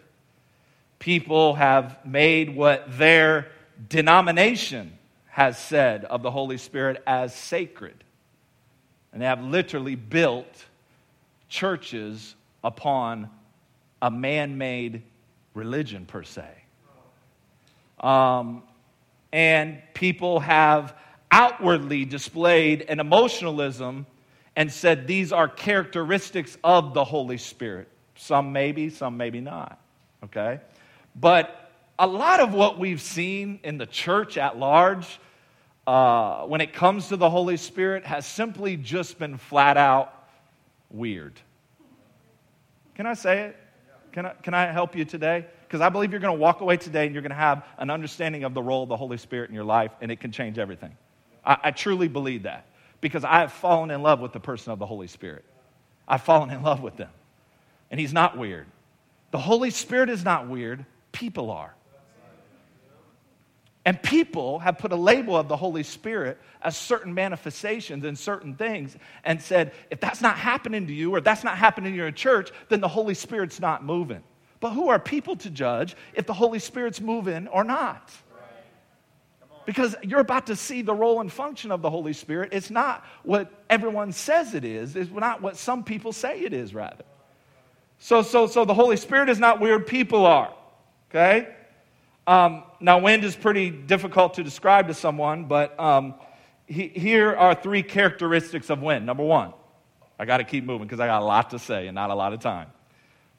People 0.98 1.54
have 1.54 1.98
made 2.04 2.56
what 2.56 2.96
their 2.96 3.48
denomination 3.88 4.96
has 5.28 5.58
said 5.58 6.06
of 6.06 6.22
the 6.22 6.30
Holy 6.30 6.56
Spirit 6.56 7.02
as 7.06 7.34
sacred. 7.34 8.02
And 9.12 9.20
they 9.20 9.26
have 9.26 9.42
literally 9.42 9.96
built 9.96 10.64
churches 11.50 12.34
upon 12.64 13.28
a 14.00 14.10
man 14.10 14.56
made 14.56 15.02
religion, 15.56 16.06
per 16.06 16.22
se. 16.22 16.46
Um, 18.00 18.62
and 19.32 19.82
people 19.94 20.38
have 20.40 20.94
outwardly 21.30 22.04
displayed 22.04 22.82
an 22.82 23.00
emotionalism 23.00 24.06
and 24.54 24.70
said 24.70 25.06
these 25.06 25.32
are 25.32 25.48
characteristics 25.48 26.56
of 26.62 26.94
the 26.94 27.02
Holy 27.02 27.38
Spirit. 27.38 27.88
Some 28.14 28.52
maybe, 28.52 28.90
some 28.90 29.16
maybe 29.16 29.40
not. 29.40 29.80
Okay? 30.25 30.60
But 31.14 31.70
a 31.98 32.06
lot 32.06 32.40
of 32.40 32.54
what 32.54 32.78
we've 32.78 33.00
seen 33.00 33.58
in 33.64 33.78
the 33.78 33.86
church 33.86 34.38
at 34.38 34.58
large 34.58 35.18
uh, 35.86 36.42
when 36.42 36.60
it 36.60 36.72
comes 36.72 37.08
to 37.08 37.16
the 37.16 37.28
Holy 37.28 37.56
Spirit 37.56 38.04
has 38.04 38.26
simply 38.26 38.76
just 38.76 39.18
been 39.18 39.38
flat 39.38 39.76
out 39.76 40.28
weird. 40.90 41.34
Can 42.94 43.06
I 43.06 43.14
say 43.14 43.40
it? 43.44 43.56
Can 44.16 44.25
I, 44.25 44.32
can 44.42 44.54
I 44.54 44.73
help 44.73 44.96
you 44.96 45.04
today? 45.04 45.44
Because 45.66 45.82
I 45.82 45.90
believe 45.90 46.11
you're 46.11 46.23
going 46.23 46.35
to 46.35 46.40
walk 46.40 46.62
away 46.62 46.78
today 46.78 47.04
and 47.04 47.14
you're 47.14 47.20
going 47.20 47.32
to 47.32 47.37
have 47.37 47.66
an 47.76 47.90
understanding 47.90 48.44
of 48.44 48.54
the 48.54 48.62
role 48.62 48.82
of 48.82 48.88
the 48.88 48.96
Holy 48.96 49.18
Spirit 49.18 49.50
in 49.50 49.54
your 49.54 49.62
life, 49.62 49.90
and 50.00 50.11
it 50.11 50.20
can 50.20 50.32
change 50.32 50.58
everything. 50.58 50.96
I, 51.44 51.58
I 51.64 51.70
truly 51.70 52.08
believe 52.08 52.44
that 52.44 52.64
because 53.02 53.25
I 53.25 53.40
have 53.40 53.52
fallen 53.52 53.90
in 53.90 54.00
love 54.00 54.20
with 54.20 54.32
the 54.32 54.40
person 54.40 54.73
of 54.73 54.78
the 54.78 54.87
Holy 54.87 55.06
Spirit. 55.06 55.44
I've 56.08 56.23
fallen 56.23 56.49
in 56.49 56.62
love 56.62 56.80
with 56.80 56.96
them. 56.96 57.11
And 57.90 58.00
He's 58.00 58.14
not 58.14 58.38
weird. 58.38 58.64
The 59.32 59.38
Holy 59.38 59.68
Spirit 59.68 60.08
is 60.08 60.25
not 60.25 60.49
weird, 60.49 60.87
people 61.12 61.50
are. 61.50 61.75
And 63.86 64.02
people 64.02 64.58
have 64.58 64.78
put 64.78 64.90
a 64.90 64.96
label 64.96 65.36
of 65.36 65.46
the 65.46 65.56
Holy 65.56 65.84
Spirit 65.84 66.40
as 66.60 66.76
certain 66.76 67.14
manifestations 67.14 68.04
and 68.04 68.18
certain 68.18 68.56
things 68.56 68.96
and 69.22 69.40
said, 69.40 69.72
if 69.92 70.00
that's 70.00 70.20
not 70.20 70.36
happening 70.36 70.88
to 70.88 70.92
you 70.92 71.14
or 71.14 71.20
that's 71.20 71.44
not 71.44 71.56
happening 71.56 71.92
in 71.92 71.96
your 71.96 72.10
church, 72.10 72.50
then 72.68 72.80
the 72.80 72.88
Holy 72.88 73.14
Spirit's 73.14 73.60
not 73.60 73.84
moving. 73.84 74.24
But 74.58 74.70
who 74.70 74.88
are 74.88 74.98
people 74.98 75.36
to 75.36 75.50
judge 75.50 75.94
if 76.14 76.26
the 76.26 76.32
Holy 76.32 76.58
Spirit's 76.58 77.00
moving 77.00 77.46
or 77.46 77.62
not? 77.62 78.10
Because 79.66 79.94
you're 80.02 80.20
about 80.20 80.48
to 80.48 80.56
see 80.56 80.82
the 80.82 80.94
role 80.94 81.20
and 81.20 81.32
function 81.32 81.70
of 81.70 81.80
the 81.80 81.90
Holy 81.90 82.12
Spirit. 82.12 82.48
It's 82.52 82.70
not 82.70 83.04
what 83.22 83.52
everyone 83.70 84.10
says 84.10 84.54
it 84.54 84.64
is, 84.64 84.96
it's 84.96 85.12
not 85.12 85.42
what 85.42 85.56
some 85.56 85.84
people 85.84 86.12
say 86.12 86.40
it 86.40 86.52
is, 86.52 86.74
rather. 86.74 87.04
So, 88.00 88.22
so, 88.22 88.48
so 88.48 88.64
the 88.64 88.74
Holy 88.74 88.96
Spirit 88.96 89.28
is 89.28 89.38
not 89.38 89.60
weird, 89.60 89.86
people 89.86 90.26
are. 90.26 90.52
Okay? 91.10 91.55
Um, 92.26 92.64
now, 92.80 92.99
wind 92.99 93.25
is 93.25 93.37
pretty 93.37 93.71
difficult 93.71 94.35
to 94.35 94.42
describe 94.42 94.88
to 94.88 94.95
someone, 94.95 95.45
but 95.45 95.78
um, 95.78 96.14
he, 96.66 96.88
here 96.88 97.35
are 97.37 97.54
three 97.54 97.83
characteristics 97.83 98.68
of 98.68 98.83
wind. 98.83 99.06
Number 99.06 99.23
one, 99.23 99.52
I 100.18 100.25
got 100.25 100.38
to 100.38 100.45
keep 100.45 100.64
moving 100.64 100.87
because 100.87 100.99
I 100.99 101.06
got 101.06 101.23
a 101.23 101.25
lot 101.25 101.50
to 101.50 101.59
say 101.59 101.87
and 101.87 101.95
not 101.95 102.11
a 102.11 102.14
lot 102.14 102.33
of 102.33 102.40
time. 102.40 102.68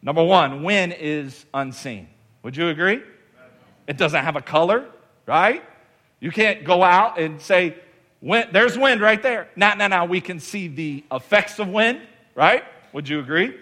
Number 0.02 0.24
one, 0.24 0.64
wind 0.64 0.96
is 0.98 1.46
unseen. 1.54 2.08
Would 2.44 2.56
you 2.56 2.70
agree? 2.70 3.02
It 3.88 3.98
doesn't 3.98 4.24
have 4.24 4.36
a 4.36 4.42
color, 4.42 4.86
right? 5.26 5.64
You 6.20 6.32
can't 6.32 6.64
go 6.64 6.82
out 6.82 7.20
and 7.20 7.42
say, 7.42 7.76
wind, 8.22 8.50
there's 8.54 8.78
wind 8.78 9.02
right 9.02 9.22
there. 9.22 9.50
Now, 9.56 9.74
now, 9.74 9.88
now, 9.88 10.06
we 10.06 10.22
can 10.22 10.40
see 10.40 10.68
the 10.70 11.04
effects 11.12 11.60
of 11.60 11.68
wind, 11.68 12.02
right? 12.36 12.64
Would 12.94 13.10
you 13.10 13.20
agree? 13.20 13.54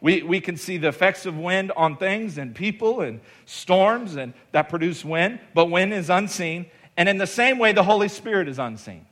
We, 0.00 0.22
we 0.22 0.40
can 0.40 0.56
see 0.56 0.76
the 0.76 0.88
effects 0.88 1.26
of 1.26 1.36
wind 1.38 1.72
on 1.76 1.96
things 1.96 2.38
and 2.38 2.54
people 2.54 3.00
and 3.00 3.20
storms 3.46 4.16
and 4.16 4.34
that 4.52 4.68
produce 4.68 5.04
wind, 5.04 5.40
but 5.54 5.66
wind 5.66 5.92
is 5.92 6.10
unseen. 6.10 6.66
And 6.96 7.08
in 7.08 7.18
the 7.18 7.26
same 7.26 7.58
way, 7.58 7.72
the 7.72 7.82
Holy 7.82 8.08
Spirit 8.08 8.48
is 8.48 8.58
unseen. 8.58 9.06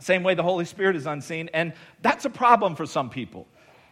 Same 0.00 0.22
way 0.22 0.34
the 0.34 0.42
Holy 0.42 0.64
Spirit 0.64 0.96
is 0.96 1.06
unseen. 1.06 1.48
And 1.54 1.72
that's 2.02 2.24
a 2.24 2.30
problem 2.30 2.76
for 2.76 2.86
some 2.86 3.08
people 3.08 3.46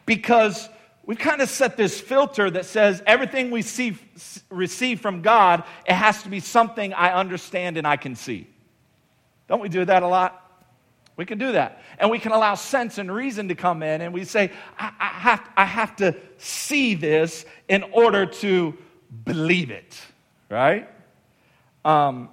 because 0.04 0.68
we've 1.04 1.18
kind 1.18 1.40
of 1.40 1.48
set 1.48 1.76
this 1.76 2.00
filter 2.00 2.50
that 2.50 2.66
says 2.66 3.02
everything 3.06 3.50
we 3.50 3.62
see, 3.62 3.96
receive 4.50 5.00
from 5.00 5.22
God, 5.22 5.64
it 5.86 5.94
has 5.94 6.22
to 6.24 6.28
be 6.28 6.40
something 6.40 6.92
I 6.92 7.12
understand 7.12 7.76
and 7.76 7.86
I 7.86 7.96
can 7.96 8.14
see. 8.14 8.46
Don't 9.48 9.60
we 9.60 9.68
do 9.68 9.84
that 9.84 10.02
a 10.02 10.08
lot? 10.08 10.38
We 11.16 11.26
can 11.26 11.38
do 11.38 11.52
that. 11.52 11.82
And 11.98 12.10
we 12.10 12.18
can 12.18 12.32
allow 12.32 12.54
sense 12.54 12.98
and 12.98 13.12
reason 13.12 13.48
to 13.48 13.54
come 13.54 13.82
in, 13.82 14.00
and 14.00 14.14
we 14.14 14.24
say, 14.24 14.50
I, 14.78 14.92
I, 14.98 15.06
have, 15.06 15.50
I 15.56 15.64
have 15.64 15.96
to 15.96 16.16
see 16.38 16.94
this 16.94 17.44
in 17.68 17.82
order 17.92 18.26
to 18.26 18.76
believe 19.24 19.70
it, 19.70 20.00
right? 20.48 20.88
Um, 21.84 22.30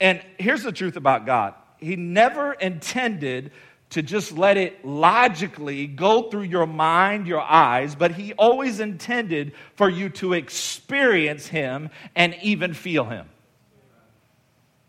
and 0.00 0.20
here's 0.38 0.62
the 0.62 0.72
truth 0.72 0.96
about 0.96 1.26
God 1.26 1.54
He 1.78 1.96
never 1.96 2.52
intended 2.52 3.52
to 3.90 4.02
just 4.02 4.32
let 4.32 4.56
it 4.56 4.84
logically 4.84 5.86
go 5.86 6.28
through 6.28 6.42
your 6.42 6.66
mind, 6.66 7.28
your 7.28 7.40
eyes, 7.40 7.94
but 7.94 8.10
He 8.12 8.32
always 8.34 8.80
intended 8.80 9.52
for 9.76 9.88
you 9.88 10.08
to 10.10 10.32
experience 10.32 11.46
Him 11.46 11.90
and 12.16 12.36
even 12.42 12.74
feel 12.74 13.04
Him. 13.04 13.28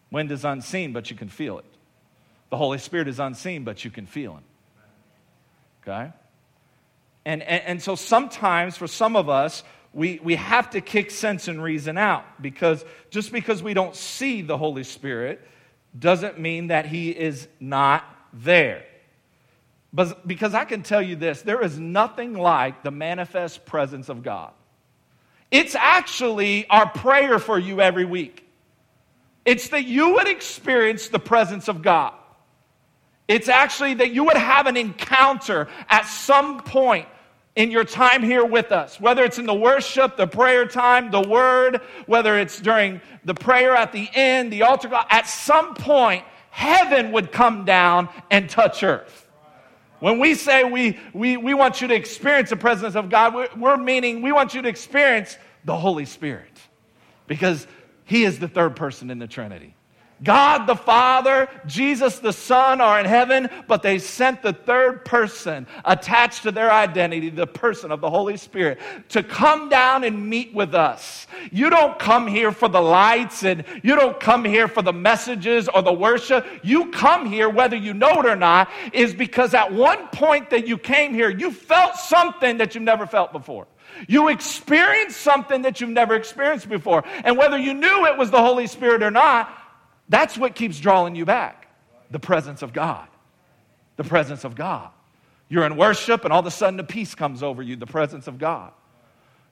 Wind 0.10 0.32
is 0.32 0.44
unseen, 0.44 0.94
but 0.94 1.12
you 1.12 1.16
can 1.16 1.30
feel 1.30 1.60
it. 1.60 1.66
The 2.50 2.58
Holy 2.58 2.78
Spirit 2.78 3.08
is 3.08 3.20
unseen, 3.20 3.64
but 3.64 3.84
you 3.84 3.92
can 3.92 4.06
feel 4.06 4.34
Him. 4.34 4.44
Okay? 5.84 6.12
And, 7.26 7.44
and, 7.44 7.64
and 7.64 7.82
so 7.82 7.96
sometimes 7.96 8.78
for 8.78 8.88
some 8.88 9.16
of 9.16 9.30
us, 9.30 9.64
we, 9.94 10.20
we 10.24 10.36
have 10.36 10.70
to 10.72 10.82
kick 10.82 11.12
sense 11.12 11.48
and 11.48 11.62
reason 11.62 11.98
out 11.98 12.24
because 12.42 12.86
just 13.10 13.32
because 13.32 13.64
we 13.64 13.74
don't 13.74 13.96
see 13.96 14.42
the 14.42 14.58
Holy 14.58 14.84
Spirit 14.84 15.46
doesn't 15.98 16.40
mean 16.40 16.68
that 16.68 16.86
He 16.86 17.10
is 17.10 17.48
not 17.60 18.04
there. 18.32 18.86
But 19.94 20.28
because 20.28 20.54
I 20.54 20.66
can 20.66 20.84
tell 20.84 21.02
you 21.02 21.16
this 21.16 21.42
there 21.42 21.62
is 21.64 21.80
nothing 21.80 22.34
like 22.34 22.84
the 22.84 22.92
manifest 22.92 23.66
presence 23.66 24.10
of 24.10 24.24
God. 24.24 24.52
It's 25.50 25.76
actually 25.76 26.68
our 26.70 26.90
prayer 26.90 27.40
for 27.40 27.58
you 27.58 27.82
every 27.82 28.06
week. 28.06 28.46
It's 29.46 29.70
that 29.70 29.86
you 29.86 30.14
would 30.16 30.28
experience 30.28 31.08
the 31.08 31.20
presence 31.20 31.70
of 31.70 31.82
God. 31.82 32.14
It's 33.28 33.50
actually 33.50 33.96
that 33.96 34.12
you 34.12 34.24
would 34.26 34.38
have 34.38 34.68
an 34.68 34.78
encounter 34.78 35.68
at 35.90 36.06
some 36.06 36.62
point 36.62 37.08
in 37.58 37.72
your 37.72 37.84
time 37.84 38.22
here 38.22 38.46
with 38.46 38.72
us, 38.72 39.02
whether 39.02 39.24
it's 39.24 39.40
in 39.40 39.48
the 39.48 39.54
worship, 39.54 40.16
the 40.16 40.28
prayer 40.28 40.68
time, 40.68 41.10
the 41.10 41.28
word, 41.28 41.82
whether 42.06 42.38
it's 42.38 42.62
during 42.62 43.02
the 43.26 43.34
prayer 43.34 43.76
at 43.76 43.92
the 43.92 44.08
end, 44.14 44.54
the 44.54 44.62
altar, 44.62 44.90
call, 44.90 45.04
at 45.10 45.28
some 45.28 45.74
point, 45.74 46.24
heaven 46.52 47.12
would 47.12 47.32
come 47.32 47.66
down 47.66 48.10
and 48.30 48.48
touch 48.50 48.84
earth. 48.84 49.28
When 50.00 50.20
we 50.20 50.36
say 50.36 50.64
we, 50.64 51.00
we, 51.14 51.38
we 51.38 51.56
want 51.56 51.82
you 51.82 51.88
to 51.88 51.96
experience 51.96 52.52
the 52.52 52.58
presence 52.58 52.96
of 52.96 53.10
God, 53.10 53.34
we're, 53.34 53.50
we're 53.58 53.78
meaning 53.78 54.22
we 54.22 54.32
want 54.32 54.54
you 54.54 54.62
to 54.62 54.70
experience 54.70 55.36
the 55.66 55.76
Holy 55.76 56.06
Spirit 56.06 56.52
because 57.26 57.66
He 58.06 58.24
is 58.24 58.38
the 58.38 58.48
third 58.48 58.76
person 58.76 59.10
in 59.10 59.18
the 59.18 59.28
Trinity. 59.28 59.74
God 60.24 60.66
the 60.66 60.76
Father, 60.76 61.48
Jesus 61.66 62.20
the 62.20 62.34
Son 62.34 62.82
are 62.82 63.00
in 63.00 63.06
heaven, 63.06 63.50
but 63.68 63.84
they 63.84 64.00
sent 64.00 64.42
the 64.42 64.54
third 64.54 65.06
person 65.06 65.68
attached 65.86 66.44
to 66.44 66.52
their 66.52 66.72
identity, 66.72 67.30
the 67.30 67.48
person 67.48 67.92
of 67.92 68.02
the 68.02 68.10
Holy 68.10 68.38
Spirit, 68.38 68.80
to 69.10 69.22
come 69.22 69.70
down 69.70 70.04
and 70.04 70.30
meet 70.30 70.54
with 70.54 70.74
us. 70.74 71.28
You 71.52 71.70
don't 71.70 72.00
come 72.00 72.28
here 72.28 72.52
for 72.52 72.68
the 72.68 72.82
lights 72.82 73.44
and 73.44 73.64
you 73.84 73.96
don't 73.96 74.20
come 74.20 74.44
here 74.44 74.68
for 74.68 74.82
the 74.82 74.94
messages 74.94 75.68
or 75.68 75.82
the 75.82 75.94
worship. 75.94 76.46
You 76.64 76.92
come 76.92 77.26
here, 77.28 77.50
whether 77.50 77.76
you 77.76 77.94
know 77.94 78.20
it 78.20 78.26
or 78.26 78.36
not, 78.36 78.70
is 78.94 79.14
because 79.14 79.54
at 79.54 79.72
one 79.72 80.08
point 80.08 80.50
that 80.50 80.68
you 80.68 80.78
came 80.78 81.14
here, 81.14 81.30
you 81.30 81.52
felt 81.52 81.96
something 81.96 82.58
that 82.58 82.74
you've 82.74 82.84
never 82.84 83.06
felt 83.06 83.32
before. 83.32 83.68
You 84.08 84.28
experienced 84.28 85.22
something 85.22 85.64
that 85.64 85.82
you've 85.82 85.90
never 85.90 86.16
experienced 86.16 86.70
before. 86.70 87.04
And 87.24 87.38
whether 87.38 87.58
you 87.58 87.74
knew 87.74 88.06
it 88.06 88.18
was 88.18 88.30
the 88.30 88.42
Holy 88.42 88.68
Spirit 88.68 89.02
or 89.02 89.12
not, 89.12 89.57
that's 90.10 90.38
what 90.38 90.56
keeps 90.56 90.80
drawing 90.80 91.16
you 91.16 91.26
back 91.26 91.68
the 92.10 92.20
presence 92.20 92.62
of 92.62 92.72
God. 92.72 93.08
The 93.98 94.04
presence 94.04 94.44
of 94.44 94.56
God. 94.56 94.90
You're 95.50 95.66
in 95.66 95.76
worship, 95.76 96.24
and 96.24 96.34
all 96.34 96.40
of 96.40 96.46
a 96.46 96.52
sudden, 96.52 96.78
the 96.78 96.84
peace 96.84 97.16
comes 97.16 97.42
over 97.42 97.62
you, 97.62 97.76
the 97.76 97.86
presence 97.86 98.28
of 98.28 98.38
God. 98.38 98.72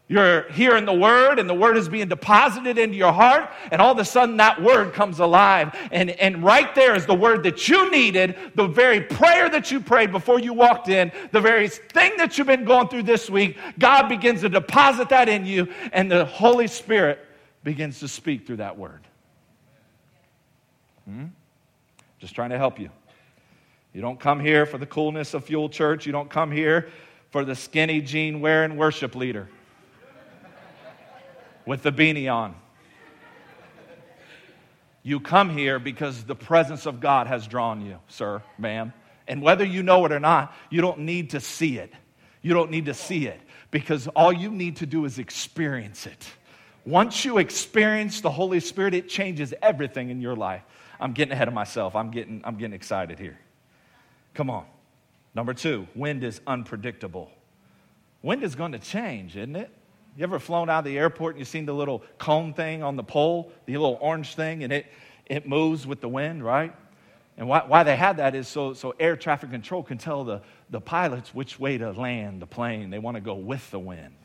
You're 0.07 0.43
hearing 0.51 0.85
the 0.85 0.93
word, 0.93 1.39
and 1.39 1.50
the 1.50 1.55
word 1.55 1.77
is 1.77 1.89
being 1.89 2.07
deposited 2.07 2.77
into 2.77 2.95
your 2.95 3.12
heart, 3.12 3.50
and 3.71 3.81
all 3.81 3.91
of 3.91 3.97
a 3.97 4.05
sudden, 4.05 4.38
that 4.38 4.62
word 4.62 4.93
comes 4.93 5.19
alive. 5.19 5.75
And, 5.91 6.12
and 6.12 6.43
right 6.43 6.74
there 6.75 6.95
is 6.95 7.07
the 7.07 7.15
word 7.15 7.41
that 7.43 7.67
you 7.67 7.89
needed, 7.89 8.35
the 8.53 8.67
very 8.67 9.01
prayer 9.01 9.50
that 9.50 9.71
you 9.71 9.79
prayed 9.79 10.12
before 10.12 10.39
you 10.39 10.53
walked 10.53 10.89
in, 10.89 11.12
the 11.31 11.41
very 11.41 11.69
thing 11.69 12.17
that 12.17 12.38
you've 12.38 12.45
been 12.45 12.65
going 12.65 12.88
through 12.88 13.03
this 13.03 13.29
week. 13.29 13.57
God 13.79 14.07
begins 14.07 14.41
to 14.41 14.50
deposit 14.50 15.09
that 15.09 15.27
in 15.27 15.45
you, 15.45 15.74
and 15.91 16.12
the 16.12 16.25
Holy 16.25 16.67
Spirit 16.67 17.19
begins 17.63 18.00
to 18.01 18.07
speak 18.07 18.45
through 18.45 18.57
that 18.57 18.77
word. 18.77 19.01
Hmm? 21.05 21.25
Just 22.19 22.35
trying 22.35 22.50
to 22.50 22.57
help 22.57 22.79
you. 22.79 22.89
You 23.93 24.01
don't 24.01 24.19
come 24.19 24.39
here 24.39 24.65
for 24.65 24.77
the 24.77 24.85
coolness 24.85 25.33
of 25.33 25.45
Fuel 25.45 25.69
Church. 25.69 26.05
You 26.05 26.12
don't 26.12 26.29
come 26.29 26.51
here 26.51 26.89
for 27.31 27.45
the 27.45 27.55
skinny 27.55 28.01
jean 28.01 28.41
wearing 28.41 28.77
worship 28.77 29.15
leader. 29.15 29.47
with 31.65 31.83
the 31.83 31.91
beanie 31.91 32.31
on. 32.31 32.55
You 35.03 35.19
come 35.19 35.50
here 35.50 35.77
because 35.77 36.24
the 36.24 36.35
presence 36.35 36.85
of 36.85 37.00
God 37.00 37.27
has 37.27 37.45
drawn 37.45 37.85
you, 37.85 38.00
sir, 38.07 38.41
ma'am. 38.57 38.91
And 39.27 39.41
whether 39.41 39.63
you 39.63 39.83
know 39.83 40.05
it 40.05 40.12
or 40.12 40.19
not, 40.19 40.53
you 40.69 40.81
don't 40.81 41.00
need 41.00 41.31
to 41.31 41.39
see 41.39 41.77
it. 41.77 41.93
You 42.41 42.53
don't 42.53 42.71
need 42.71 42.85
to 42.85 42.93
see 42.93 43.27
it 43.27 43.39
because 43.71 44.07
all 44.07 44.33
you 44.33 44.50
need 44.50 44.77
to 44.77 44.85
do 44.85 45.05
is 45.05 45.19
experience 45.19 46.05
it. 46.05 46.27
Once 46.86 47.25
you 47.25 47.39
experience 47.39 48.22
the 48.22 48.30
Holy 48.30 48.60
Spirit, 48.60 48.94
it 48.94 49.10
changes 49.10 49.54
everything 49.62 50.10
in 50.10 50.22
your 50.22 50.36
life. 50.36 50.62
I'm 51.00 51.13
getting 51.13 51.32
ahead 51.32 51.48
of 51.48 51.54
myself. 51.54 51.96
I'm 51.96 52.12
getting, 52.12 52.42
I'm 52.44 52.58
getting 52.58 52.74
excited 52.74 53.18
here. 53.18 53.39
Come 54.34 54.50
on. 54.50 54.65
Number 55.34 55.54
two, 55.54 55.88
wind 55.96 56.24
is 56.24 56.42
unpredictable. 56.46 57.32
Wind 58.22 58.44
is 58.44 58.56
going 58.56 58.72
to 58.72 58.80
change, 58.80 59.36
isn't 59.36 59.56
it? 59.56 59.70
You 60.15 60.24
ever 60.24 60.39
flown 60.39 60.70
out 60.70 60.80
of 60.80 60.86
the 60.86 60.98
airport 60.98 61.36
and 61.36 61.39
you 61.39 61.46
seen 61.46 61.65
the 61.65 61.74
little 61.74 62.04
cone 62.18 62.54
thing 62.54 62.84
on 62.84 62.96
the 62.96 63.04
pole, 63.04 63.51
the 63.65 63.74
little 63.74 63.98
orange 64.00 64.36
thing, 64.36 64.63
and 64.63 64.72
it, 64.72 64.86
it 65.25 65.48
moves 65.48 65.86
with 65.86 66.00
the 66.00 66.08
wind, 66.08 66.44
right? 66.44 66.74
And 67.38 67.50
why, 67.50 67.63
why 67.68 67.84
they 67.84 67.98
had 67.98 68.18
that 68.18 68.34
is 68.34 68.48
so, 68.48 68.74
so 68.74 68.96
air 68.98 69.18
traffic 69.18 69.51
control 69.51 69.84
can 69.84 69.98
tell 69.98 70.24
the, 70.24 70.42
the 70.70 70.80
pilots 70.80 71.34
which 71.34 71.60
way 71.60 71.77
to 71.77 71.92
land 71.92 72.42
the 72.42 72.48
plane. 72.48 72.92
They 72.92 73.00
want 73.00 73.15
to 73.15 73.22
go 73.22 73.36
with 73.36 73.70
the 73.72 73.80
wind. 73.80 74.15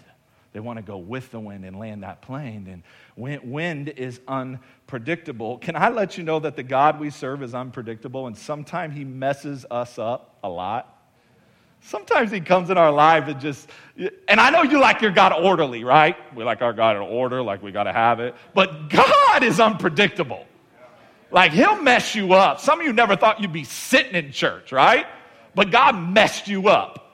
They 0.52 0.60
want 0.60 0.78
to 0.78 0.82
go 0.82 0.98
with 0.98 1.30
the 1.30 1.38
wind 1.38 1.64
and 1.64 1.78
land 1.78 2.02
that 2.02 2.22
plane. 2.22 2.82
And 3.16 3.40
wind, 3.44 3.88
is 3.90 4.20
unpredictable. 4.26 5.58
Can 5.58 5.76
I 5.76 5.90
let 5.90 6.18
you 6.18 6.24
know 6.24 6.40
that 6.40 6.56
the 6.56 6.62
God 6.62 6.98
we 6.98 7.10
serve 7.10 7.42
is 7.42 7.54
unpredictable 7.54 8.26
and 8.26 8.36
sometimes 8.36 8.96
he 8.96 9.04
messes 9.04 9.64
us 9.70 9.98
up 9.98 10.38
a 10.42 10.48
lot? 10.48 10.96
Sometimes 11.82 12.30
he 12.30 12.40
comes 12.40 12.68
in 12.68 12.76
our 12.76 12.90
life 12.90 13.28
and 13.28 13.40
just, 13.40 13.70
and 14.28 14.40
I 14.40 14.50
know 14.50 14.62
you 14.62 14.80
like 14.80 15.00
your 15.00 15.12
God 15.12 15.32
orderly, 15.32 15.84
right? 15.84 16.16
We 16.34 16.44
like 16.44 16.62
our 16.62 16.72
God 16.72 16.96
in 16.96 17.02
order, 17.02 17.42
like 17.42 17.62
we 17.62 17.72
got 17.72 17.84
to 17.84 17.92
have 17.92 18.20
it. 18.20 18.34
But 18.54 18.90
God 18.90 19.42
is 19.42 19.60
unpredictable. 19.60 20.46
Like 21.30 21.52
he'll 21.52 21.80
mess 21.80 22.14
you 22.14 22.32
up. 22.34 22.60
Some 22.60 22.80
of 22.80 22.86
you 22.86 22.92
never 22.92 23.16
thought 23.16 23.40
you'd 23.40 23.52
be 23.52 23.64
sitting 23.64 24.14
in 24.14 24.32
church, 24.32 24.72
right? 24.72 25.06
But 25.54 25.70
God 25.70 25.92
messed 25.92 26.48
you 26.48 26.68
up 26.68 27.09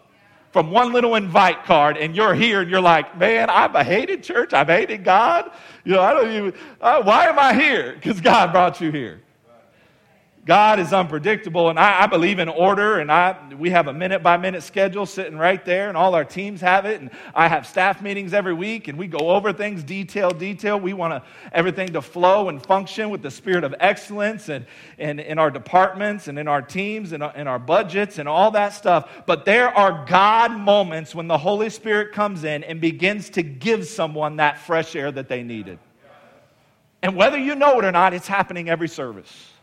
from 0.57 0.71
one 0.71 0.91
little 0.91 1.17
invite 1.17 1.65
card, 1.65 1.99
and 1.99 2.17
you're 2.17 2.35
here 2.35 2.63
and 2.63 2.71
you're 2.71 2.81
like, 2.81 3.19
man, 3.19 3.51
I've 3.51 3.75
hated 3.87 4.23
church. 4.23 4.55
I've 4.55 4.69
hated 4.69 5.05
God. 5.05 5.51
You 5.85 5.93
know, 5.93 6.01
I 6.01 6.15
don't 6.15 6.33
even, 6.33 6.55
uh, 6.81 7.03
why 7.03 7.27
am 7.27 7.39
I 7.39 7.53
here? 7.53 7.93
Because 7.93 8.23
God 8.23 8.53
brought 8.53 8.81
you 8.81 8.91
here. 8.91 9.21
God 10.47 10.79
is 10.79 10.93
unpredictable, 10.93 11.71
and 11.71 11.79
I, 11.79 12.03
I, 12.03 12.07
believe 12.07 12.39
in 12.39 12.49
order, 12.49 13.01
and 13.01 13.11
I, 13.11 13.37
we 13.59 13.71
have 13.71 13.89
a 13.89 13.93
minute 13.93 14.23
by 14.23 14.37
minute 14.37 14.63
schedule 14.63 15.05
sitting 15.05 15.37
right 15.37 15.63
there, 15.65 15.89
and 15.89 15.97
all 15.97 16.15
our 16.15 16.25
teams 16.25 16.61
have 16.61 16.87
it, 16.87 17.01
and 17.01 17.11
I 17.35 17.49
have 17.49 17.67
staff 17.67 18.01
meetings 18.01 18.33
every 18.33 18.55
week, 18.55 18.87
and 18.87 18.97
we 18.97 19.09
go 19.09 19.19
over 19.19 19.53
things 19.53 19.83
detail, 19.83 20.31
detail. 20.31 20.79
We 20.79 20.93
want 20.93 21.25
everything 21.51 21.95
to 21.95 22.01
flow 22.01 22.49
and 22.49 22.65
function 22.65 23.11
with 23.11 23.23
the 23.23 23.31
spirit 23.31 23.65
of 23.65 23.75
excellence 23.81 24.49
and, 24.49 24.67
and 25.01 25.19
in 25.19 25.41
our 25.41 25.51
departments 25.51 26.29
and 26.29 26.39
in 26.39 26.47
our 26.47 26.63
teams 26.63 27.11
and 27.11 27.25
in 27.35 27.49
our 27.49 27.59
budgets 27.59 28.19
and 28.19 28.29
all 28.29 28.53
that 28.53 28.73
stuff. 28.73 29.11
But 29.27 29.47
there 29.47 29.77
are 29.77 30.07
God 30.07 30.53
moments 30.53 31.13
when 31.13 31.27
the 31.27 31.39
Holy 31.39 31.71
Spirit 31.71 32.13
comes 32.13 32.45
in 32.45 32.63
and 32.63 32.81
begins 32.81 33.31
to 33.31 33.43
give 33.43 33.85
someone 33.89 34.37
that 34.37 34.61
fresh 34.61 34.95
air 34.95 35.11
that 35.11 35.29
they 35.29 35.43
needed. 35.43 35.81
And 37.03 37.17
whether 37.17 37.37
you 37.37 37.57
know 37.57 37.81
it 37.81 37.85
or 37.85 37.91
not, 37.91 38.15
it's 38.15 38.29
happening 38.29 38.69
every 38.69 38.89
service. 38.89 39.55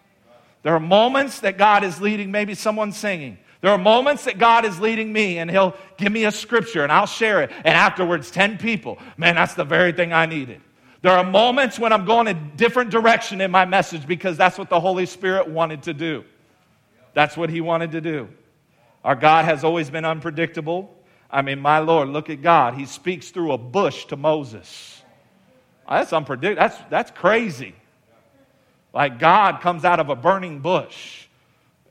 There 0.63 0.74
are 0.74 0.79
moments 0.79 1.41
that 1.41 1.58
God 1.58 1.84
is 1.84 2.01
leading, 2.01 2.32
maybe 2.32 2.55
someone 2.55 2.91
singing. 2.91 3.38
There 3.62 3.72
are 3.72 3.77
moments 3.77 4.25
that 4.25 4.39
God 4.39 4.65
is 4.65 4.79
leading 4.79 5.13
me, 5.13 5.38
and 5.38 5.50
He'll 5.50 5.75
give 5.98 6.12
me 6.12 6.25
a 6.25 6.32
scripture 6.32 6.84
and 6.84 6.91
I'll 6.91 7.05
share 7.05 7.41
it. 7.43 7.51
And 7.58 7.75
afterwards, 7.75 8.32
10 8.32 8.58
people. 8.58 8.98
Man, 9.15 9.36
that's 9.36 9.53
the 9.53 9.63
very 9.63 9.93
thing 9.93 10.12
I 10.12 10.25
needed. 10.25 10.62
There 11.01 11.12
are 11.12 11.24
moments 11.24 11.77
when 11.77 11.91
I'm 11.93 12.05
going 12.05 12.27
a 12.27 12.34
different 12.34 12.89
direction 12.89 13.41
in 13.41 13.51
my 13.51 13.65
message 13.65 14.08
because 14.08 14.38
that's 14.38 14.57
what 14.57 14.70
the 14.70 14.79
Holy 14.79 15.05
Spirit 15.05 15.50
wanted 15.50 15.83
to 15.83 15.94
do. 15.94 16.24
That's 17.14 17.38
what 17.38 17.50
He 17.50 17.61
wanted 17.61 17.92
to 17.92 18.01
do. 18.01 18.29
Our 19.03 19.16
God 19.16 19.46
has 19.46 19.64
always 19.64 19.90
been 19.90 20.05
unpredictable. 20.05 20.94
I 21.29 21.42
mean, 21.42 21.59
my 21.59 21.79
Lord, 21.79 22.09
look 22.09 22.29
at 22.29 22.42
God. 22.42 22.74
He 22.75 22.85
speaks 22.85 23.31
through 23.31 23.51
a 23.51 23.57
bush 23.57 24.05
to 24.05 24.16
Moses. 24.16 25.01
That's 25.90 26.14
unpredictable. 26.14 26.61
That's, 26.61 26.77
that's 26.90 27.11
crazy. 27.11 27.75
Like 28.94 29.20
God 29.20 29.62
comes 29.62 29.86
out 29.86 30.00
of 30.00 30.10
a 30.10 30.16
burning 30.16 30.60
bush. 30.60 31.27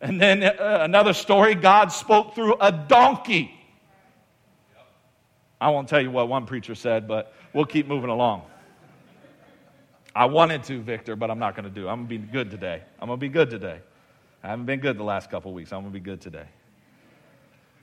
And 0.00 0.20
then 0.20 0.42
uh, 0.42 0.78
another 0.82 1.12
story 1.12 1.54
God 1.54 1.92
spoke 1.92 2.34
through 2.34 2.56
a 2.60 2.72
donkey. 2.72 3.52
I 5.60 5.70
won't 5.70 5.88
tell 5.88 6.00
you 6.00 6.10
what 6.10 6.28
one 6.28 6.46
preacher 6.46 6.74
said, 6.74 7.06
but 7.06 7.34
we'll 7.52 7.64
keep 7.64 7.86
moving 7.86 8.10
along. 8.10 8.42
I 10.14 10.26
wanted 10.26 10.64
to, 10.64 10.80
Victor, 10.80 11.16
but 11.16 11.30
I'm 11.30 11.38
not 11.38 11.54
going 11.54 11.64
to 11.64 11.70
do 11.70 11.86
it. 11.86 11.90
I'm 11.90 12.06
going 12.06 12.20
to 12.20 12.26
be 12.26 12.32
good 12.32 12.50
today. 12.50 12.82
I'm 13.00 13.06
going 13.06 13.18
to 13.18 13.20
be 13.20 13.28
good 13.28 13.48
today. 13.48 13.80
I 14.42 14.48
haven't 14.48 14.66
been 14.66 14.80
good 14.80 14.98
the 14.98 15.04
last 15.04 15.30
couple 15.30 15.52
weeks. 15.52 15.72
I'm 15.72 15.82
going 15.82 15.92
to 15.92 15.98
be 15.98 16.04
good 16.04 16.20
today. 16.20 16.46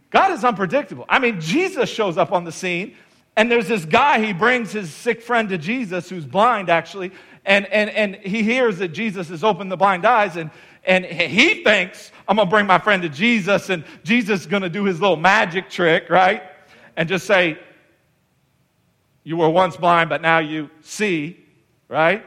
God 0.10 0.32
is 0.32 0.44
unpredictable. 0.44 1.06
I 1.08 1.20
mean, 1.20 1.40
Jesus 1.40 1.90
shows 1.90 2.18
up 2.18 2.32
on 2.32 2.44
the 2.44 2.52
scene, 2.52 2.96
and 3.36 3.50
there's 3.50 3.68
this 3.68 3.86
guy, 3.86 4.24
he 4.24 4.34
brings 4.34 4.72
his 4.72 4.94
sick 4.94 5.22
friend 5.22 5.48
to 5.50 5.58
Jesus, 5.58 6.10
who's 6.10 6.26
blind 6.26 6.70
actually, 6.70 7.12
and, 7.46 7.66
and, 7.68 7.90
and 7.90 8.16
he 8.16 8.44
hears 8.44 8.80
that 8.80 8.90
Jesus 8.90 9.30
has 9.30 9.44
opened 9.44 9.72
the 9.72 9.78
blind 9.78 10.06
eyes, 10.06 10.36
and, 10.36 10.52
and 10.84 11.06
he 11.06 11.64
thinks, 11.64 12.12
I'm 12.28 12.38
to 12.38 12.46
bring 12.46 12.68
my 12.68 12.80
friend 12.80 13.02
to 13.04 13.10
Jesus, 13.10 13.70
and 13.70 13.84
Jesus 14.04 14.42
is 14.42 14.48
to 14.48 14.70
do 14.70 14.86
his 14.86 15.02
little 15.02 15.18
magic 15.18 15.70
trick, 15.70 16.10
right? 16.10 16.44
And 16.96 17.10
just 17.10 17.26
say, 17.26 17.58
You 19.24 19.38
were 19.38 19.50
once 19.50 19.78
blind, 19.78 20.10
but 20.10 20.22
now 20.22 20.40
you 20.40 20.70
see, 20.82 21.44
right? 21.88 22.26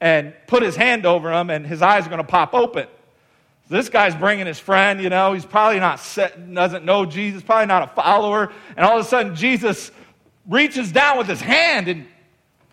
And 0.00 0.34
put 0.46 0.62
his 0.62 0.76
hand 0.76 1.06
over 1.06 1.32
him, 1.32 1.50
and 1.50 1.66
his 1.66 1.82
eyes 1.82 2.06
are 2.06 2.10
to 2.16 2.24
pop 2.24 2.54
open. 2.54 2.86
This 3.68 3.88
guy's 3.88 4.14
bringing 4.14 4.46
his 4.46 4.58
friend, 4.58 5.00
you 5.00 5.08
know, 5.08 5.32
he's 5.32 5.46
probably 5.46 5.80
not 5.80 5.98
set, 5.98 6.52
doesn't 6.52 6.84
know 6.84 7.06
Jesus, 7.06 7.42
probably 7.42 7.66
not 7.66 7.90
a 7.90 7.94
follower. 7.94 8.52
And 8.76 8.84
all 8.84 8.98
of 8.98 9.06
a 9.06 9.08
sudden, 9.08 9.34
Jesus 9.34 9.90
reaches 10.46 10.92
down 10.92 11.16
with 11.16 11.26
his 11.26 11.40
hand 11.40 11.88
and 11.88 12.06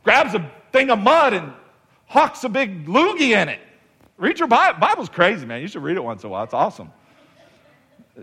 grabs 0.04 0.36
a 0.36 0.52
thing 0.74 0.89
of 0.89 1.00
mud 1.00 1.34
and 1.34 1.54
hucks 2.12 2.43
a 2.43 2.50
big 2.50 2.88
loogie 2.88 3.32
in 3.41 3.47
it. 3.47 3.60
Read 4.17 4.38
your 4.38 4.50
Bible. 4.50 4.80
Bible's 4.80 5.08
crazy, 5.08 5.45
man. 5.45 5.62
You 5.62 5.67
should 5.69 5.82
read 5.82 5.95
it 5.95 6.04
once 6.04 6.24
in 6.24 6.28
a 6.28 6.30
while. 6.30 6.43
It's 6.43 6.54
awesome. 6.54 6.91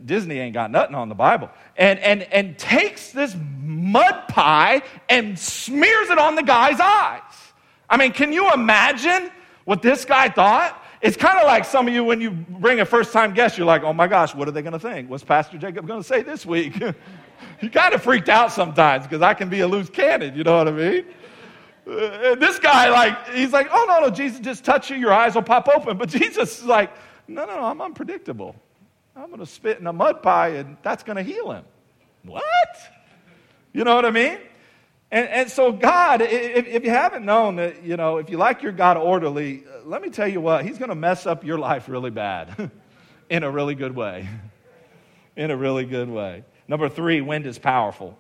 Disney 0.05 0.39
ain't 0.39 0.53
got 0.53 0.71
nothing 0.71 0.95
on 0.95 1.09
the 1.09 1.15
Bible. 1.15 1.49
And, 1.75 1.99
and, 2.01 2.23
and 2.25 2.59
takes 2.59 3.13
this 3.13 3.35
mud 3.63 4.29
pie 4.29 4.83
and 5.09 5.39
smears 5.39 6.11
it 6.11 6.19
on 6.19 6.35
the 6.35 6.43
guy's 6.43 6.79
eyes. 6.79 7.23
I 7.89 7.97
mean, 7.97 8.13
can 8.13 8.31
you 8.31 8.53
imagine 8.53 9.31
what 9.65 9.81
this 9.81 10.05
guy 10.05 10.29
thought? 10.29 10.85
It's 11.01 11.17
kind 11.17 11.39
of 11.39 11.47
like 11.47 11.65
some 11.65 11.89
of 11.89 11.95
you 11.95 12.05
when 12.05 12.21
you 12.21 12.31
bring 12.31 12.81
a 12.81 12.85
first 12.85 13.11
time 13.15 13.33
guest, 13.33 13.57
you're 13.57 13.67
like, 13.67 13.85
oh 13.85 13.95
my 13.95 14.07
gosh, 14.07 14.35
what 14.35 14.49
are 14.49 14.51
they 14.51 14.63
going 14.63 14.75
to 14.75 14.79
think? 14.79 15.09
What's 15.09 15.25
Pastor 15.25 15.57
Jacob 15.57 15.87
going 15.87 16.01
to 16.01 16.07
say 16.07 16.23
this 16.23 16.45
week? 16.45 16.79
you 17.63 17.71
kind 17.71 17.95
of 17.95 18.03
freaked 18.03 18.29
out 18.29 18.53
sometimes 18.53 19.05
because 19.05 19.23
I 19.23 19.33
can 19.33 19.49
be 19.49 19.61
a 19.61 19.69
loose 19.69 19.89
cannon, 19.89 20.37
you 20.37 20.45
know 20.45 20.59
what 20.59 20.69
I 20.69 20.73
mean? 20.73 21.07
Uh, 21.89 22.35
this 22.35 22.59
guy, 22.59 22.91
like, 22.91 23.31
he's 23.31 23.53
like, 23.53 23.69
oh, 23.73 23.87
no, 23.89 24.01
no, 24.01 24.11
Jesus, 24.11 24.41
just 24.41 24.65
touch 24.65 24.91
you, 24.91 24.97
your 24.97 25.13
eyes 25.13 25.35
will 25.35 25.43
pop 25.43 25.69
open. 25.69 25.97
But 25.97 26.09
Jesus 26.21 26.59
is 26.59 26.65
like, 26.65 26.91
no, 27.27 27.47
no, 27.47 27.57
no, 27.57 27.65
I'm 27.65 27.81
unpredictable. 27.81 28.55
I'm 29.17 29.29
going 29.29 29.41
to 29.41 29.47
spit 29.47 29.81
in 29.81 29.87
a 29.87 29.93
mud 29.93 30.23
pie 30.23 30.49
and 30.49 30.77
that's 30.83 31.03
going 31.03 31.17
to 31.17 31.23
heal 31.23 31.51
him. 31.51 31.65
What? 32.25 32.43
You 33.73 33.85
know 33.85 33.95
what 33.95 34.05
I 34.05 34.11
mean? 34.11 34.39
And, 35.11 35.29
and 35.29 35.51
so, 35.51 35.73
God, 35.73 36.21
if, 36.21 36.67
if 36.67 36.85
you 36.85 36.91
haven't 36.91 37.25
known 37.25 37.57
that, 37.57 37.83
you 37.83 37.97
know, 37.97 38.19
if 38.19 38.29
you 38.29 38.37
like 38.37 38.63
your 38.63 38.73
God 38.73 38.97
orderly, 38.97 39.65
uh, 39.65 39.87
let 39.87 40.03
me 40.03 40.11
tell 40.11 40.29
you 40.29 40.41
what, 40.41 40.65
He's 40.67 40.79
going 40.79 40.91
to 40.91 40.95
mess 40.95 41.27
up 41.27 41.45
your 41.45 41.59
life 41.59 41.89
really 41.89 42.11
bad 42.11 42.71
in 43.31 43.43
a 43.43 43.51
really 43.51 43.75
good 43.75 43.97
way. 43.97 44.29
in 45.37 45.51
a 45.51 45.57
really 45.57 45.85
good 45.85 46.11
way. 46.11 46.45
Number 46.67 46.89
three, 46.91 47.23
wind 47.23 47.47
is 47.47 47.59
powerful. 47.59 48.19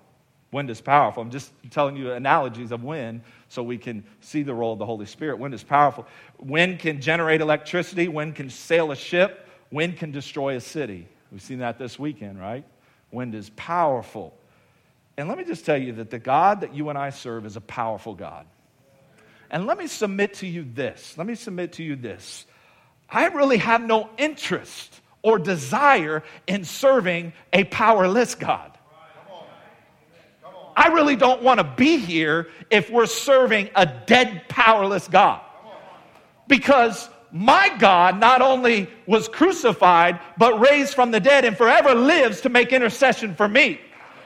Wind 0.50 0.70
is 0.70 0.80
powerful. 0.80 1.22
I'm 1.22 1.30
just 1.30 1.52
telling 1.70 1.96
you 1.96 2.12
analogies 2.12 2.72
of 2.72 2.82
wind 2.82 3.20
so 3.48 3.62
we 3.62 3.76
can 3.76 4.04
see 4.20 4.42
the 4.42 4.54
role 4.54 4.72
of 4.72 4.78
the 4.78 4.86
Holy 4.86 5.04
Spirit. 5.04 5.38
Wind 5.38 5.52
is 5.52 5.62
powerful. 5.62 6.06
Wind 6.38 6.78
can 6.78 7.00
generate 7.00 7.40
electricity, 7.40 8.08
wind 8.08 8.34
can 8.34 8.48
sail 8.48 8.90
a 8.90 8.96
ship, 8.96 9.46
wind 9.70 9.98
can 9.98 10.10
destroy 10.10 10.56
a 10.56 10.60
city. 10.60 11.06
We've 11.30 11.42
seen 11.42 11.58
that 11.58 11.78
this 11.78 11.98
weekend, 11.98 12.40
right? 12.40 12.64
Wind 13.10 13.34
is 13.34 13.50
powerful. 13.50 14.34
And 15.18 15.28
let 15.28 15.36
me 15.36 15.44
just 15.44 15.66
tell 15.66 15.76
you 15.76 15.92
that 15.94 16.10
the 16.10 16.18
God 16.18 16.62
that 16.62 16.74
you 16.74 16.88
and 16.88 16.96
I 16.96 17.10
serve 17.10 17.44
is 17.44 17.56
a 17.56 17.60
powerful 17.60 18.14
God. 18.14 18.46
And 19.50 19.66
let 19.66 19.76
me 19.76 19.86
submit 19.86 20.34
to 20.34 20.46
you 20.46 20.64
this. 20.64 21.16
Let 21.18 21.26
me 21.26 21.34
submit 21.34 21.74
to 21.74 21.82
you 21.82 21.96
this. 21.96 22.46
I 23.10 23.26
really 23.26 23.58
have 23.58 23.82
no 23.82 24.08
interest 24.16 25.00
or 25.22 25.38
desire 25.38 26.22
in 26.46 26.64
serving 26.64 27.32
a 27.52 27.64
powerless 27.64 28.34
God. 28.34 28.77
I 30.78 30.86
really 30.88 31.16
don't 31.16 31.42
want 31.42 31.58
to 31.58 31.64
be 31.64 31.96
here 31.96 32.46
if 32.70 32.88
we're 32.88 33.06
serving 33.06 33.68
a 33.74 33.84
dead, 33.84 34.44
powerless 34.48 35.08
God. 35.08 35.40
Because 36.46 37.08
my 37.32 37.74
God 37.80 38.20
not 38.20 38.42
only 38.42 38.88
was 39.04 39.26
crucified, 39.26 40.20
but 40.38 40.60
raised 40.60 40.94
from 40.94 41.10
the 41.10 41.18
dead 41.18 41.44
and 41.44 41.56
forever 41.56 41.96
lives 41.96 42.42
to 42.42 42.48
make 42.48 42.72
intercession 42.72 43.34
for 43.34 43.48
me. 43.48 43.80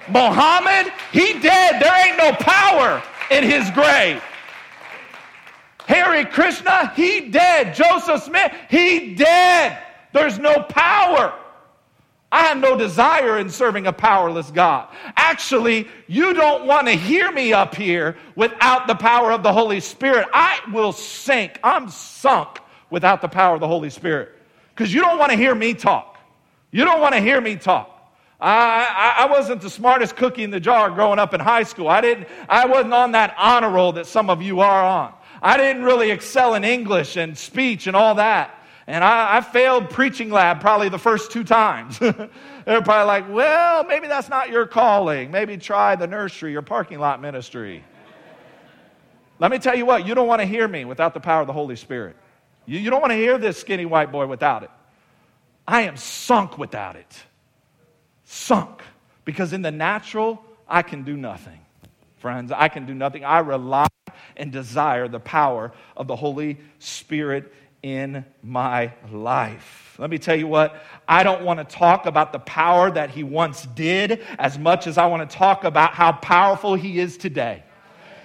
Muhammad, 0.08 0.92
he 1.10 1.40
dead. 1.40 1.80
There 1.80 2.06
ain't 2.06 2.18
no 2.18 2.32
power 2.34 3.02
in 3.30 3.44
his 3.44 3.70
grave. 3.70 4.22
Hare 5.86 6.26
Krishna, 6.26 6.92
he 6.94 7.30
dead. 7.30 7.74
Joseph 7.74 8.24
Smith, 8.24 8.52
he 8.68 9.14
dead. 9.14 9.78
There's 10.12 10.38
no 10.38 10.62
power. 10.64 11.32
I 12.32 12.44
have 12.44 12.56
no 12.56 12.78
desire 12.78 13.38
in 13.38 13.50
serving 13.50 13.86
a 13.86 13.92
powerless 13.92 14.50
God. 14.50 14.88
Actually, 15.16 15.86
you 16.06 16.32
don't 16.32 16.66
want 16.66 16.86
to 16.86 16.94
hear 16.94 17.30
me 17.30 17.52
up 17.52 17.74
here 17.74 18.16
without 18.34 18.86
the 18.86 18.94
power 18.94 19.30
of 19.32 19.42
the 19.42 19.52
Holy 19.52 19.80
Spirit. 19.80 20.26
I 20.32 20.58
will 20.72 20.92
sink. 20.92 21.60
I'm 21.62 21.90
sunk 21.90 22.58
without 22.88 23.20
the 23.20 23.28
power 23.28 23.54
of 23.54 23.60
the 23.60 23.68
Holy 23.68 23.90
Spirit 23.90 24.30
because 24.70 24.94
you 24.94 25.02
don't 25.02 25.18
want 25.18 25.30
to 25.30 25.36
hear 25.36 25.54
me 25.54 25.74
talk. 25.74 26.18
You 26.70 26.86
don't 26.86 27.02
want 27.02 27.14
to 27.14 27.20
hear 27.20 27.38
me 27.38 27.56
talk. 27.56 27.90
I, 28.40 29.14
I, 29.18 29.24
I, 29.24 29.30
wasn't 29.30 29.60
the 29.60 29.70
smartest 29.70 30.16
cookie 30.16 30.42
in 30.42 30.50
the 30.50 30.58
jar 30.58 30.90
growing 30.90 31.18
up 31.18 31.34
in 31.34 31.38
high 31.38 31.62
school. 31.62 31.86
I, 31.86 32.00
didn't, 32.00 32.26
I 32.48 32.66
wasn't 32.66 32.94
on 32.94 33.12
that 33.12 33.36
honor 33.38 33.70
roll 33.70 33.92
that 33.92 34.06
some 34.06 34.30
of 34.30 34.40
you 34.42 34.60
are 34.60 34.84
on. 34.84 35.12
I 35.42 35.58
didn't 35.58 35.84
really 35.84 36.10
excel 36.10 36.54
in 36.54 36.64
English 36.64 37.16
and 37.16 37.36
speech 37.36 37.86
and 37.86 37.94
all 37.94 38.14
that. 38.16 38.61
And 38.86 39.04
I, 39.04 39.36
I 39.36 39.40
failed 39.40 39.90
preaching 39.90 40.30
lab 40.30 40.60
probably 40.60 40.88
the 40.88 40.98
first 40.98 41.30
two 41.30 41.44
times. 41.44 41.98
They're 42.00 42.26
probably 42.64 43.06
like, 43.06 43.32
well, 43.32 43.84
maybe 43.84 44.08
that's 44.08 44.28
not 44.28 44.50
your 44.50 44.66
calling. 44.66 45.30
Maybe 45.30 45.56
try 45.56 45.94
the 45.94 46.06
nursery 46.06 46.56
or 46.56 46.62
parking 46.62 46.98
lot 46.98 47.20
ministry. 47.20 47.84
Let 49.38 49.50
me 49.50 49.58
tell 49.58 49.76
you 49.76 49.86
what, 49.86 50.06
you 50.06 50.14
don't 50.14 50.28
want 50.28 50.40
to 50.40 50.46
hear 50.46 50.66
me 50.66 50.84
without 50.84 51.14
the 51.14 51.20
power 51.20 51.40
of 51.40 51.46
the 51.46 51.52
Holy 51.52 51.76
Spirit. 51.76 52.16
You, 52.66 52.78
you 52.78 52.90
don't 52.90 53.00
want 53.00 53.10
to 53.10 53.16
hear 53.16 53.38
this 53.38 53.58
skinny 53.58 53.86
white 53.86 54.12
boy 54.12 54.26
without 54.26 54.62
it. 54.62 54.70
I 55.66 55.82
am 55.82 55.96
sunk 55.96 56.58
without 56.58 56.96
it. 56.96 57.22
Sunk. 58.24 58.82
Because 59.24 59.52
in 59.52 59.62
the 59.62 59.70
natural, 59.70 60.44
I 60.68 60.82
can 60.82 61.02
do 61.04 61.16
nothing. 61.16 61.60
Friends, 62.18 62.52
I 62.52 62.68
can 62.68 62.86
do 62.86 62.94
nothing. 62.94 63.24
I 63.24 63.40
rely 63.40 63.88
and 64.36 64.52
desire 64.52 65.08
the 65.08 65.20
power 65.20 65.72
of 65.96 66.06
the 66.06 66.16
Holy 66.16 66.58
Spirit 66.78 67.52
in 67.82 68.24
my 68.42 68.92
life. 69.10 69.96
Let 69.98 70.10
me 70.10 70.18
tell 70.18 70.36
you 70.36 70.46
what, 70.46 70.82
I 71.06 71.22
don't 71.22 71.42
want 71.42 71.58
to 71.58 71.76
talk 71.76 72.06
about 72.06 72.32
the 72.32 72.38
power 72.38 72.90
that 72.90 73.10
he 73.10 73.24
once 73.24 73.66
did 73.74 74.24
as 74.38 74.58
much 74.58 74.86
as 74.86 74.98
I 74.98 75.06
want 75.06 75.28
to 75.28 75.36
talk 75.36 75.64
about 75.64 75.94
how 75.94 76.12
powerful 76.12 76.74
he 76.74 76.98
is 76.98 77.16
today. 77.16 77.64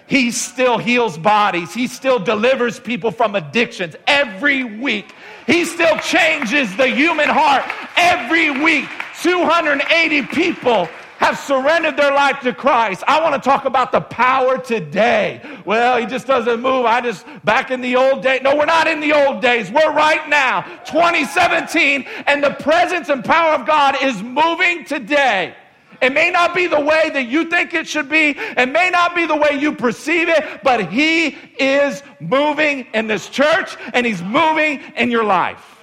He 0.07 0.31
still 0.31 0.77
heals 0.77 1.17
bodies. 1.17 1.73
He 1.73 1.87
still 1.87 2.17
delivers 2.17 2.79
people 2.79 3.11
from 3.11 3.35
addictions 3.35 3.95
every 4.07 4.63
week. 4.63 5.13
He 5.45 5.65
still 5.65 5.97
changes 5.97 6.73
the 6.77 6.87
human 6.87 7.27
heart 7.27 7.65
every 7.97 8.51
week. 8.51 8.87
280 9.21 10.21
people 10.27 10.87
have 11.17 11.38
surrendered 11.38 11.97
their 11.97 12.13
life 12.13 12.39
to 12.41 12.53
Christ. 12.53 13.03
I 13.08 13.21
want 13.21 13.41
to 13.41 13.49
talk 13.49 13.65
about 13.65 13.91
the 13.91 14.01
power 14.01 14.58
today. 14.58 15.41
Well, 15.65 15.97
he 15.97 16.06
just 16.06 16.27
doesn't 16.27 16.62
move. 16.62 16.86
I 16.86 17.01
just, 17.01 17.25
back 17.43 17.71
in 17.71 17.82
the 17.82 17.95
old 17.95 18.21
days. 18.23 18.41
No, 18.43 18.56
we're 18.56 18.65
not 18.65 18.88
in 18.88 18.99
the 18.99 19.13
old 19.13 19.41
days. 19.41 19.71
We're 19.71 19.93
right 19.93 20.27
now, 20.30 20.62
2017, 20.86 22.06
and 22.27 22.43
the 22.43 22.51
presence 22.51 23.10
and 23.10 23.23
power 23.23 23.53
of 23.56 23.65
God 23.65 24.01
is 24.01 24.21
moving 24.21 24.86
today. 24.86 25.56
It 26.01 26.13
may 26.13 26.30
not 26.30 26.53
be 26.53 26.67
the 26.67 26.80
way 26.80 27.10
that 27.10 27.27
you 27.27 27.49
think 27.49 27.73
it 27.73 27.88
should 27.88 28.10
be. 28.10 28.36
It 28.38 28.69
may 28.69 28.89
not 28.91 29.15
be 29.15 29.25
the 29.25 29.36
way 29.36 29.58
you 29.60 29.73
perceive 29.73 30.30
it, 30.30 30.62
but 30.63 30.91
He 30.91 31.38
is 31.60 32.03
moving 32.19 32.86
in 32.93 33.08
this 33.08 33.30
church 33.30 33.75
and 33.93 34.06
He's 34.06 34.21
moving 34.21 34.82
in 34.95 35.10
your 35.10 35.23
life. 35.23 35.76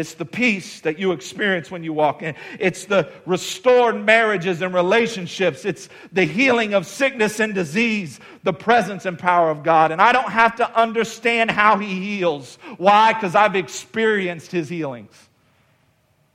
It's 0.00 0.14
the 0.14 0.24
peace 0.24 0.80
that 0.80 0.98
you 0.98 1.12
experience 1.12 1.70
when 1.70 1.84
you 1.84 1.92
walk 1.92 2.22
in. 2.22 2.34
It's 2.58 2.86
the 2.86 3.12
restored 3.26 4.02
marriages 4.02 4.62
and 4.62 4.72
relationships. 4.72 5.66
It's 5.66 5.90
the 6.10 6.24
healing 6.24 6.72
of 6.72 6.86
sickness 6.86 7.38
and 7.38 7.54
disease, 7.54 8.18
the 8.42 8.54
presence 8.54 9.04
and 9.04 9.18
power 9.18 9.50
of 9.50 9.62
God. 9.62 9.92
And 9.92 10.00
I 10.00 10.12
don't 10.12 10.30
have 10.30 10.56
to 10.56 10.74
understand 10.74 11.50
how 11.50 11.76
He 11.76 12.16
heals. 12.16 12.56
Why? 12.78 13.12
Because 13.12 13.34
I've 13.34 13.54
experienced 13.54 14.50
His 14.50 14.70
healings. 14.70 15.12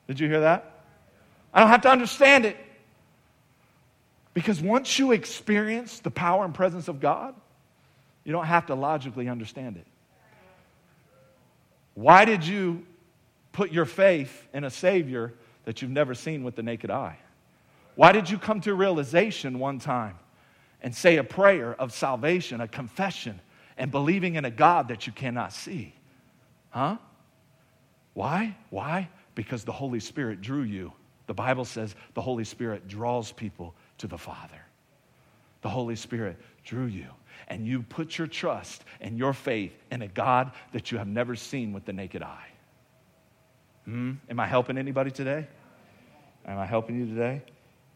Did 0.06 0.20
you 0.20 0.28
hear 0.28 0.42
that? 0.42 0.84
I 1.52 1.62
don't 1.62 1.70
have 1.70 1.82
to 1.82 1.90
understand 1.90 2.46
it. 2.46 2.58
Because 4.36 4.62
once 4.62 5.00
you 5.00 5.12
experience 5.12 6.02
the 6.02 6.12
power 6.12 6.46
and 6.46 6.54
presence 6.54 6.88
of 6.88 7.00
God, 7.00 7.34
you 8.26 8.32
don't 8.32 8.46
have 8.46 8.68
to 8.68 8.76
logically 8.76 9.28
understand 9.28 9.78
it. 9.78 9.88
Why 11.96 12.26
did 12.26 12.46
you 12.46 12.86
put 13.56 13.72
your 13.72 13.86
faith 13.86 14.48
in 14.54 14.66
a 14.66 14.70
Savior 14.70 15.34
that 15.64 15.82
you've 15.82 15.90
never 15.90 16.14
seen 16.14 16.44
with 16.44 16.58
the 16.58 16.62
naked 16.62 16.92
eye? 16.92 17.18
Why 17.96 18.12
did 18.12 18.30
you 18.30 18.38
come 18.38 18.60
to 18.62 18.74
realization 18.74 19.60
one 19.60 19.80
time 19.80 20.20
and 20.82 20.94
say 20.94 21.16
a 21.16 21.24
prayer 21.24 21.74
of 21.74 21.94
salvation, 21.94 22.60
a 22.60 22.68
confession, 22.68 23.40
and 23.78 23.92
believing 23.92 24.36
in 24.36 24.44
a 24.44 24.52
God 24.52 24.90
that 24.90 25.08
you 25.08 25.14
cannot 25.14 25.54
see? 25.54 25.96
Huh? 26.72 26.98
Why? 28.14 28.58
Why? 28.72 29.08
Because 29.36 29.64
the 29.64 29.72
Holy 29.72 30.02
Spirit 30.02 30.42
drew 30.42 30.64
you. 30.64 30.92
The 31.28 31.34
Bible 31.34 31.64
says 31.64 31.96
the 32.14 32.22
Holy 32.22 32.44
Spirit 32.44 32.90
draws 32.90 33.32
people 33.32 33.74
to 34.00 34.08
the 34.08 34.18
Father. 34.18 34.62
The 35.62 35.70
Holy 35.70 35.96
Spirit 35.96 36.38
drew 36.66 36.88
you, 36.88 37.08
and 37.48 37.66
you 37.66 37.84
put 37.84 38.18
your 38.18 38.28
trust 38.28 38.84
and 39.00 39.18
your 39.18 39.32
faith 39.32 39.72
in 39.92 40.02
a 40.02 40.10
God 40.10 40.52
that 40.74 40.92
you 40.92 40.98
have 40.98 41.08
never 41.08 41.38
seen 41.38 41.72
with 41.72 41.86
the 41.86 41.94
naked 41.94 42.22
eye. 42.22 42.50
Hmm? 43.86 44.14
Am 44.30 44.40
I 44.40 44.48
helping 44.48 44.78
anybody 44.78 45.12
today? 45.12 45.48
Am 46.46 46.58
I 46.58 46.66
helping 46.66 47.00
you 47.00 47.06
today? 47.06 47.42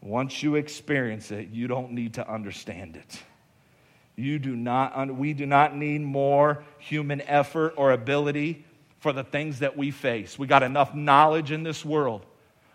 Once 0.02 0.42
you 0.42 0.54
experience 0.54 1.30
it, 1.30 1.50
you 1.50 1.68
don't 1.68 1.92
need 1.92 2.14
to 2.14 2.28
understand 2.28 2.96
it. 2.96 3.22
You 4.16 4.38
do 4.38 4.56
not, 4.56 5.14
we 5.14 5.32
do 5.32 5.46
not 5.46 5.76
need 5.76 6.00
more 6.00 6.64
human 6.78 7.20
effort 7.22 7.74
or 7.76 7.92
ability 7.92 8.64
for 8.98 9.12
the 9.12 9.24
things 9.24 9.58
that 9.60 9.76
we 9.76 9.90
face. 9.90 10.38
We 10.38 10.46
got 10.46 10.62
enough 10.62 10.94
knowledge 10.94 11.52
in 11.52 11.62
this 11.62 11.84
world. 11.84 12.26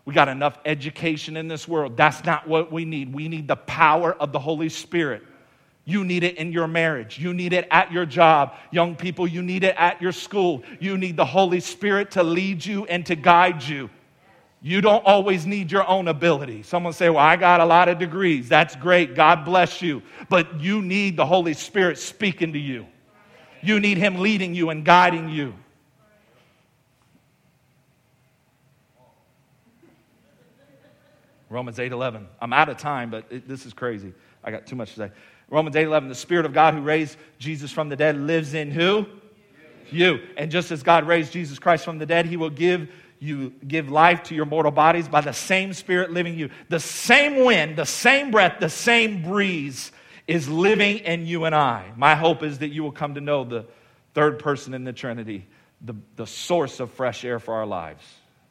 We 0.06 0.14
got 0.14 0.28
enough 0.28 0.60
education 0.66 1.36
in 1.38 1.48
this 1.48 1.68
world. 1.68 1.98
That's 1.98 2.24
not 2.24 2.48
what 2.48 2.72
we 2.72 2.86
need. 2.86 3.14
We 3.14 3.28
need 3.28 3.48
the 3.48 3.56
power 3.56 4.14
of 4.14 4.32
the 4.32 4.40
Holy 4.40 4.70
Spirit. 4.70 5.24
You 5.86 6.04
need 6.04 6.24
it 6.24 6.38
in 6.38 6.52
your 6.52 6.68
marriage. 6.68 7.20
You 7.20 7.34
need 7.34 7.54
it 7.54 7.68
at 7.70 7.92
your 7.92 8.08
job. 8.08 8.56
Young 8.72 8.96
people, 8.96 9.28
you 9.28 9.44
need 9.44 9.64
it 9.64 9.76
at 9.78 10.02
your 10.02 10.12
school. 10.12 10.64
You 10.80 10.98
need 10.98 11.16
the 11.16 11.26
Holy 11.26 11.60
Spirit 11.60 12.12
to 12.12 12.24
lead 12.24 12.66
you 12.66 12.86
and 12.86 13.06
to 13.06 13.16
guide 13.16 13.62
you. 13.62 13.92
You 14.64 14.82
don't 14.82 15.06
always 15.06 15.46
need 15.46 15.72
your 15.72 15.88
own 15.88 16.08
ability. 16.08 16.64
Someone 16.64 16.92
say, 16.92 17.10
Well, 17.10 17.20
I 17.20 17.36
got 17.36 17.60
a 17.60 17.66
lot 17.66 17.88
of 17.88 18.00
degrees. 18.00 18.50
That's 18.50 18.76
great. 18.76 19.14
God 19.14 19.46
bless 19.46 19.80
you. 19.80 20.02
But 20.28 20.60
you 20.60 20.82
need 20.82 21.18
the 21.18 21.26
Holy 21.26 21.54
Spirit 21.54 22.00
speaking 22.00 22.54
to 22.54 22.60
you. 22.60 22.88
You 23.62 23.80
need 23.80 24.00
Him 24.00 24.20
leading 24.20 24.56
you 24.56 24.72
and 24.72 24.84
guiding 24.84 25.30
you. 25.30 25.54
Romans 31.48 31.78
8 31.78 31.92
11. 31.92 32.28
I'm 32.42 32.52
out 32.52 32.70
of 32.70 32.78
time, 32.78 33.12
but 33.12 33.26
it, 33.30 33.48
this 33.48 33.68
is 33.68 33.74
crazy. 33.74 34.14
I 34.44 34.50
got 34.50 34.66
too 34.66 34.76
much 34.76 34.96
to 34.96 34.96
say. 34.96 35.12
Romans 35.50 35.76
8 35.76 35.84
11, 35.84 36.10
the 36.10 36.16
Spirit 36.16 36.46
of 36.46 36.54
God 36.54 36.74
who 36.74 36.82
raised 36.82 37.18
Jesus 37.38 37.72
from 37.72 37.90
the 37.90 37.96
dead 37.96 38.18
lives 38.18 38.54
in 38.54 38.72
who? 38.72 39.06
You. 39.92 40.20
And 40.38 40.50
just 40.50 40.72
as 40.72 40.84
God 40.84 41.06
raised 41.06 41.32
Jesus 41.32 41.60
Christ 41.60 41.86
from 41.86 42.00
the 42.00 42.06
dead, 42.06 42.26
he 42.26 42.38
will 42.38 42.50
give 42.50 42.90
you 43.20 43.54
give 43.66 43.90
life 43.90 44.24
to 44.24 44.36
your 44.36 44.46
mortal 44.46 44.72
bodies 44.72 45.08
by 45.08 45.22
the 45.22 45.32
same 45.32 45.74
Spirit 45.74 46.12
living 46.12 46.38
you. 46.38 46.50
The 46.70 46.80
same 46.80 47.46
wind, 47.46 47.78
the 47.78 47.86
same 47.86 48.32
breath, 48.32 48.60
the 48.60 48.70
same 48.70 49.22
breeze 49.24 49.92
is 50.28 50.50
living 50.50 51.00
in 51.00 51.26
you 51.26 51.46
and 51.46 51.56
I. 51.56 51.92
My 51.96 52.16
hope 52.16 52.44
is 52.44 52.60
that 52.60 52.70
you 52.70 52.84
will 52.84 52.92
come 52.92 53.16
to 53.16 53.22
know 53.22 53.44
the 53.44 53.66
third 54.14 54.40
person 54.40 54.74
in 54.74 54.84
the 54.84 54.94
Trinity, 54.94 55.46
the, 55.82 55.96
the 56.16 56.26
source 56.26 56.80
of 56.80 56.92
fresh 56.92 57.24
air 57.24 57.40
for 57.40 57.54
our 57.54 57.66
lives. 57.66 58.04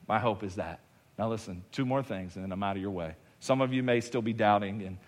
My 0.07 0.19
hope 0.19 0.45
is 0.45 0.57
that. 0.57 0.81
Now, 1.19 1.29
listen, 1.31 1.65
two 1.73 1.85
more 1.85 2.03
things, 2.03 2.37
and 2.37 2.45
then 2.45 2.53
I'm 2.53 2.63
out 2.63 2.77
of 2.77 2.83
your 2.83 2.91
way. 2.91 3.15
Some 3.41 3.61
of 3.61 3.73
you 3.73 3.83
may 3.83 4.01
still 4.01 4.23
be 4.23 4.33
doubting 4.33 4.83
and 4.83 4.99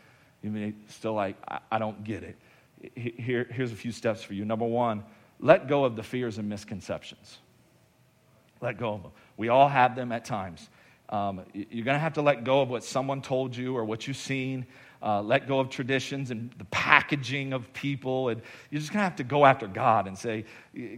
you 0.42 0.51
may 0.51 0.75
still 0.88 1.14
like, 1.14 1.37
I, 1.49 1.59
I 1.72 1.79
don't 1.79 2.05
get 2.05 2.22
it. 2.22 2.37
Here, 2.94 3.46
here's 3.51 3.72
a 3.72 3.77
few 3.77 3.92
steps 3.92 4.22
for 4.22 4.35
you. 4.35 4.44
Number 4.44 4.66
one, 4.66 5.03
let 5.40 5.68
go 5.68 5.85
of 5.85 5.96
the 5.96 6.03
fears 6.03 6.38
and 6.38 6.49
misconceptions. 6.49 7.38
Let 8.61 8.79
go 8.79 8.94
of 8.94 9.03
them. 9.03 9.12
We 9.37 9.49
all 9.49 9.68
have 9.68 9.94
them 9.96 10.12
at 10.12 10.25
times. 10.25 10.68
Um, 11.09 11.42
you're 11.53 11.85
going 11.85 11.94
to 11.94 12.01
have 12.01 12.14
to 12.14 12.22
let 12.22 12.44
go 12.44 12.62
of 12.62 12.68
what 12.68 12.83
someone 12.83 13.22
told 13.22 13.57
you 13.57 13.77
or 13.77 13.85
what 13.85 14.07
you've 14.07 14.16
seen. 14.16 14.66
Uh, 15.03 15.22
let 15.22 15.46
go 15.46 15.61
of 15.61 15.68
traditions 15.68 16.31
and 16.31 16.51
the 16.59 16.64
packaging 16.66 17.53
of 17.53 17.72
people. 17.72 18.31
And 18.31 18.42
you're 18.70 18.81
just 18.81 18.92
going 18.92 19.01
to 19.01 19.05
have 19.05 19.16
to 19.16 19.25
go 19.25 19.44
after 19.44 19.68
God 19.68 20.09
and 20.09 20.18
say, 20.18 20.46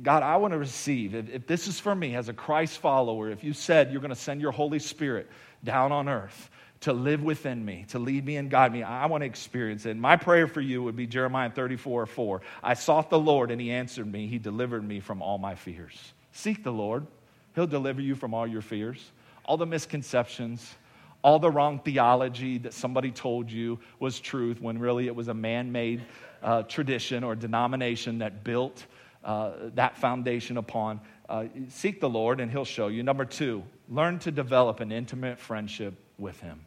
God, 0.02 0.22
I 0.22 0.36
want 0.36 0.52
to 0.52 0.58
receive. 0.58 1.14
If, 1.14 1.28
if 1.28 1.46
this 1.46 1.68
is 1.68 1.78
for 1.78 1.94
me 1.94 2.14
as 2.14 2.28
a 2.28 2.32
Christ 2.32 2.78
follower, 2.78 3.30
if 3.30 3.44
you 3.44 3.52
said 3.52 3.92
you're 3.92 4.00
going 4.00 4.10
to 4.10 4.16
send 4.16 4.40
your 4.40 4.52
Holy 4.52 4.78
Spirit 4.78 5.28
down 5.62 5.92
on 5.92 6.08
earth, 6.08 6.48
to 6.80 6.92
live 6.92 7.22
within 7.22 7.64
me, 7.64 7.84
to 7.88 7.98
lead 7.98 8.24
me 8.24 8.36
and 8.36 8.50
guide 8.50 8.72
me. 8.72 8.82
I 8.82 9.06
want 9.06 9.22
to 9.22 9.26
experience 9.26 9.84
it. 9.84 9.90
And 9.90 10.00
my 10.00 10.16
prayer 10.16 10.46
for 10.46 10.60
you 10.60 10.82
would 10.82 10.96
be 10.96 11.06
Jeremiah 11.06 11.50
34 11.50 12.06
4. 12.06 12.40
I 12.62 12.74
sought 12.74 13.10
the 13.10 13.18
Lord 13.18 13.50
and 13.50 13.60
he 13.60 13.70
answered 13.70 14.10
me. 14.10 14.26
He 14.28 14.38
delivered 14.38 14.86
me 14.86 15.00
from 15.00 15.20
all 15.20 15.38
my 15.38 15.54
fears. 15.54 16.12
Seek 16.32 16.62
the 16.62 16.72
Lord, 16.72 17.06
he'll 17.54 17.66
deliver 17.66 18.00
you 18.00 18.14
from 18.14 18.32
all 18.32 18.46
your 18.46 18.62
fears, 18.62 19.10
all 19.44 19.56
the 19.56 19.66
misconceptions, 19.66 20.76
all 21.22 21.40
the 21.40 21.50
wrong 21.50 21.80
theology 21.80 22.58
that 22.58 22.72
somebody 22.72 23.10
told 23.10 23.50
you 23.50 23.80
was 23.98 24.20
truth 24.20 24.60
when 24.60 24.78
really 24.78 25.08
it 25.08 25.16
was 25.16 25.26
a 25.26 25.34
man 25.34 25.72
made 25.72 26.00
uh, 26.44 26.62
tradition 26.62 27.24
or 27.24 27.34
denomination 27.34 28.18
that 28.18 28.44
built 28.44 28.86
uh, 29.24 29.52
that 29.74 29.96
foundation 29.96 30.58
upon. 30.58 31.00
Uh, 31.28 31.46
seek 31.68 32.00
the 32.00 32.08
Lord 32.08 32.40
and 32.40 32.52
He'll 32.52 32.64
show 32.64 32.86
you. 32.86 33.02
Number 33.02 33.24
two, 33.24 33.64
learn 33.88 34.20
to 34.20 34.30
develop 34.30 34.78
an 34.78 34.92
intimate 34.92 35.40
friendship 35.40 35.94
with 36.18 36.40
Him. 36.40 36.60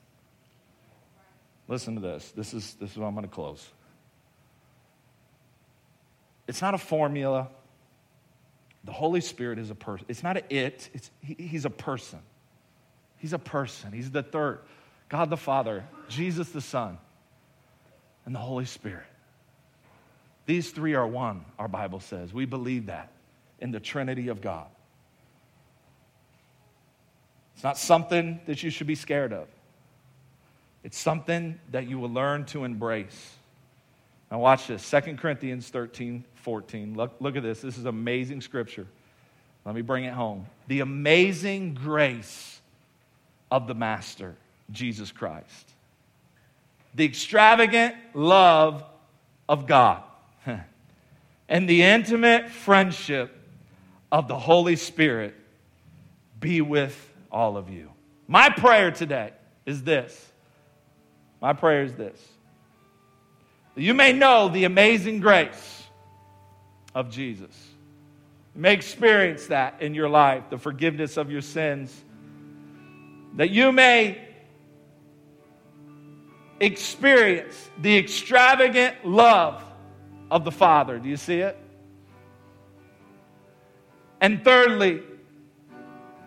Listen 1.68 1.96
to 1.96 2.02
this. 2.02 2.32
This 2.32 2.54
is, 2.54 2.74
this 2.76 2.92
is 2.92 2.98
what 2.98 3.08
I'm 3.08 3.14
going 3.14 3.28
to 3.28 3.34
close. 3.34 3.66
It's 6.48 6.62
not 6.62 6.74
a 6.74 6.78
formula. 6.78 7.48
The 8.84 8.92
Holy 8.92 9.22
Spirit 9.22 9.60
is 9.60 9.70
a 9.70 9.76
person. 9.76 10.06
It's 10.10 10.24
not 10.24 10.38
an 10.38 10.44
it, 10.50 10.90
it's, 10.94 11.12
he, 11.22 11.36
He's 11.36 11.66
a 11.66 11.70
person. 11.70 12.20
He's 13.18 13.34
a 13.34 13.40
person. 13.40 13.92
He's 13.92 14.10
the 14.10 14.24
third 14.24 14.60
God 15.08 15.30
the 15.30 15.38
Father, 15.38 15.86
Jesus 16.08 16.50
the 16.50 16.62
Son, 16.62 16.98
and 18.26 18.34
the 18.34 18.40
Holy 18.40 18.66
Spirit. 18.66 19.06
These 20.46 20.72
three 20.72 20.96
are 20.96 21.06
one, 21.06 21.46
our 21.60 21.68
Bible 21.68 22.00
says. 22.00 22.34
We 22.34 22.46
believe 22.46 22.88
that 22.88 23.12
in 23.60 23.72
the 23.72 23.80
Trinity 23.80 24.30
of 24.30 24.42
God. 24.42 24.68
It's 27.62 27.64
not 27.64 27.78
something 27.78 28.40
that 28.48 28.64
you 28.64 28.72
should 28.72 28.88
be 28.88 28.96
scared 28.96 29.32
of, 29.32 29.48
it's 30.84 30.98
something 30.98 31.60
that 31.70 31.88
you 31.88 32.00
will 32.00 32.10
learn 32.10 32.46
to 32.46 32.64
embrace. 32.64 33.36
Now, 34.32 34.40
watch 34.40 34.66
this 34.66 34.90
2 34.90 35.16
Corinthians 35.18 35.70
13 35.70 36.26
14. 36.38 36.96
Look, 36.96 37.14
look 37.20 37.36
at 37.36 37.44
this. 37.44 37.62
This 37.62 37.78
is 37.78 37.86
amazing 37.86 38.42
scripture. 38.42 38.88
Let 39.64 39.76
me 39.76 39.84
bring 39.84 40.06
it 40.06 40.14
home. 40.14 40.48
The 40.70 40.80
amazing 40.80 41.76
grace 41.76 42.60
of 43.52 43.68
the 43.68 43.76
Master, 43.76 44.34
Jesus 44.72 45.12
Christ. 45.12 45.70
The 46.96 47.06
extravagant 47.06 47.94
love 48.16 48.84
of 49.48 49.68
God. 49.68 50.02
and 51.48 51.70
the 51.70 51.84
intimate 51.84 52.50
friendship 52.50 53.38
of 54.12 54.28
the 54.28 54.40
Holy 54.40 54.78
Spirit 54.78 55.36
be 56.40 56.62
with 56.62 57.10
all 57.32 57.58
of 57.58 57.70
you. 57.70 57.92
My 58.28 58.50
prayer 58.50 58.92
today 58.92 59.32
is 59.66 59.84
this. 59.84 60.32
My 61.42 61.54
prayer 61.54 61.84
is 61.84 61.94
this. 61.94 62.20
You 63.76 63.94
may 63.94 64.14
know 64.14 64.50
the 64.50 64.66
amazing 64.66 65.20
grace 65.20 65.84
of 66.94 67.10
Jesus. 67.10 67.56
You 68.56 68.62
may 68.62 68.74
experience 68.74 69.48
that 69.48 69.82
in 69.82 69.96
your 69.96 70.10
life, 70.10 70.44
the 70.50 70.58
forgiveness 70.58 71.18
of 71.18 71.32
your 71.32 71.42
sins 71.42 71.96
that 73.36 73.50
you 73.50 73.72
may 73.72 74.22
experience 76.60 77.70
the 77.82 77.98
extravagant 77.98 79.06
love 79.06 79.64
of 80.30 80.44
the 80.44 80.52
Father. 80.52 81.00
Do 81.00 81.10
you 81.10 81.18
see 81.18 81.40
it? 81.40 81.58
And 84.20 84.44
thirdly, 84.44 85.02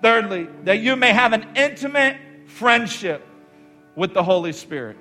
thirdly, 0.04 0.46
that 0.64 0.80
you 0.80 0.96
may 0.96 1.14
have 1.14 1.32
an 1.32 1.46
intimate 1.56 2.18
friendship 2.44 3.26
with 3.96 4.12
the 4.12 4.22
Holy 4.22 4.52
Spirit. 4.52 4.98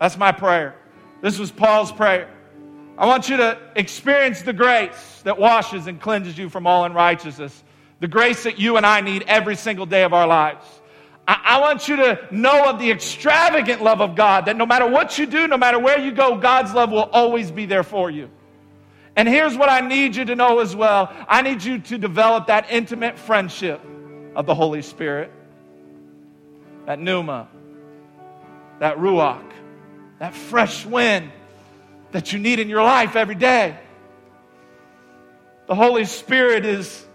That's 0.00 0.16
my 0.16 0.32
prayer. 0.32 0.74
This 1.20 1.38
was 1.38 1.50
Paul's 1.50 1.92
prayer. 1.92 2.30
I 2.96 3.04
want 3.04 3.28
you 3.28 3.36
to 3.36 3.58
experience 3.76 4.40
the 4.40 4.54
grace 4.54 5.20
that 5.24 5.38
washes 5.38 5.88
and 5.88 6.00
cleanses 6.00 6.38
you 6.38 6.48
from 6.48 6.66
all 6.66 6.86
unrighteousness, 6.86 7.64
the 8.00 8.08
grace 8.08 8.44
that 8.44 8.58
you 8.58 8.78
and 8.78 8.86
I 8.86 9.02
need 9.02 9.24
every 9.26 9.56
single 9.56 9.84
day 9.84 10.04
of 10.04 10.14
our 10.14 10.26
lives. 10.26 10.64
I, 11.28 11.40
I 11.44 11.60
want 11.60 11.86
you 11.86 11.96
to 11.96 12.26
know 12.30 12.70
of 12.70 12.78
the 12.78 12.90
extravagant 12.90 13.82
love 13.82 14.00
of 14.00 14.16
God 14.16 14.46
that 14.46 14.56
no 14.56 14.64
matter 14.64 14.86
what 14.86 15.18
you 15.18 15.26
do, 15.26 15.46
no 15.48 15.58
matter 15.58 15.78
where 15.78 15.98
you 15.98 16.12
go, 16.12 16.38
God's 16.38 16.72
love 16.72 16.90
will 16.90 17.10
always 17.12 17.50
be 17.50 17.66
there 17.66 17.82
for 17.82 18.10
you. 18.10 18.30
And 19.16 19.28
here's 19.28 19.54
what 19.54 19.68
I 19.68 19.86
need 19.86 20.16
you 20.16 20.24
to 20.24 20.34
know 20.34 20.60
as 20.60 20.74
well 20.74 21.12
I 21.28 21.42
need 21.42 21.62
you 21.62 21.78
to 21.78 21.98
develop 21.98 22.46
that 22.46 22.70
intimate 22.70 23.18
friendship 23.18 23.82
of 24.34 24.46
the 24.46 24.54
Holy 24.54 24.82
Spirit, 24.82 25.30
that 26.86 26.98
pneuma, 26.98 27.48
that 28.80 28.96
ruach, 28.98 29.50
that 30.18 30.34
fresh 30.34 30.84
wind 30.84 31.30
that 32.12 32.32
you 32.32 32.38
need 32.38 32.60
in 32.60 32.68
your 32.68 32.82
life 32.82 33.16
every 33.16 33.34
day. 33.34 33.78
The 35.66 35.74
Holy 35.74 36.04
Spirit 36.04 36.66
is 36.66 37.06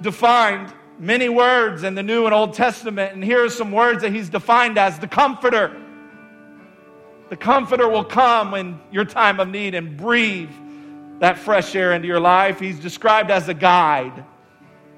defined 0.00 0.72
many 0.98 1.28
words 1.28 1.82
in 1.82 1.94
the 1.94 2.02
New 2.02 2.26
and 2.26 2.34
Old 2.34 2.54
Testament, 2.54 3.14
and 3.14 3.24
here 3.24 3.44
are 3.44 3.48
some 3.48 3.72
words 3.72 4.02
that 4.02 4.12
he's 4.12 4.28
defined 4.28 4.78
as 4.78 4.98
the 4.98 5.08
Comforter. 5.08 5.80
The 7.30 7.36
Comforter 7.36 7.88
will 7.88 8.04
come 8.04 8.54
in 8.54 8.80
your 8.90 9.04
time 9.04 9.40
of 9.40 9.48
need 9.48 9.74
and 9.74 9.96
breathe 9.96 10.50
that 11.20 11.38
fresh 11.38 11.74
air 11.74 11.92
into 11.92 12.06
your 12.06 12.20
life. 12.20 12.60
He's 12.60 12.78
described 12.78 13.30
as 13.30 13.48
a 13.48 13.54
guide. 13.54 14.24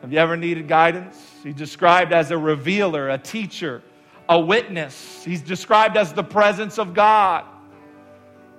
Have 0.01 0.13
you 0.13 0.19
ever 0.19 0.37
needed 0.37 0.67
guidance? 0.67 1.21
He's 1.43 1.55
described 1.55 2.13
as 2.13 2.31
a 2.31 2.39
revealer, 2.39 3.11
a 3.11 3.19
teacher, 3.19 3.83
a 4.29 4.41
witness. 4.41 5.23
He's 5.25 5.43
described 5.43 5.97
as 5.97 6.13
the 6.13 6.23
presence 6.23 6.79
of 6.79 6.95
God. 6.95 7.45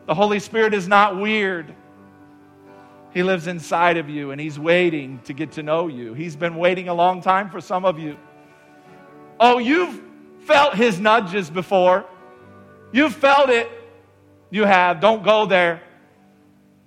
The 0.05 0.13
Holy 0.13 0.39
Spirit 0.39 0.73
is 0.73 0.87
not 0.87 1.19
weird. 1.19 1.73
He 3.13 3.23
lives 3.23 3.47
inside 3.47 3.97
of 3.97 4.09
you 4.09 4.31
and 4.31 4.39
He's 4.39 4.59
waiting 4.59 5.19
to 5.25 5.33
get 5.33 5.53
to 5.53 5.63
know 5.63 5.87
you. 5.87 6.13
He's 6.13 6.35
been 6.35 6.55
waiting 6.55 6.87
a 6.87 6.93
long 6.93 7.21
time 7.21 7.49
for 7.49 7.59
some 7.59 7.85
of 7.85 7.99
you. 7.99 8.17
Oh, 9.39 9.57
you've 9.57 10.01
felt 10.41 10.75
His 10.75 10.99
nudges 10.99 11.49
before. 11.49 12.05
You've 12.91 13.15
felt 13.15 13.49
it. 13.49 13.69
You 14.49 14.65
have. 14.65 14.99
Don't 14.99 15.23
go 15.23 15.45
there. 15.45 15.81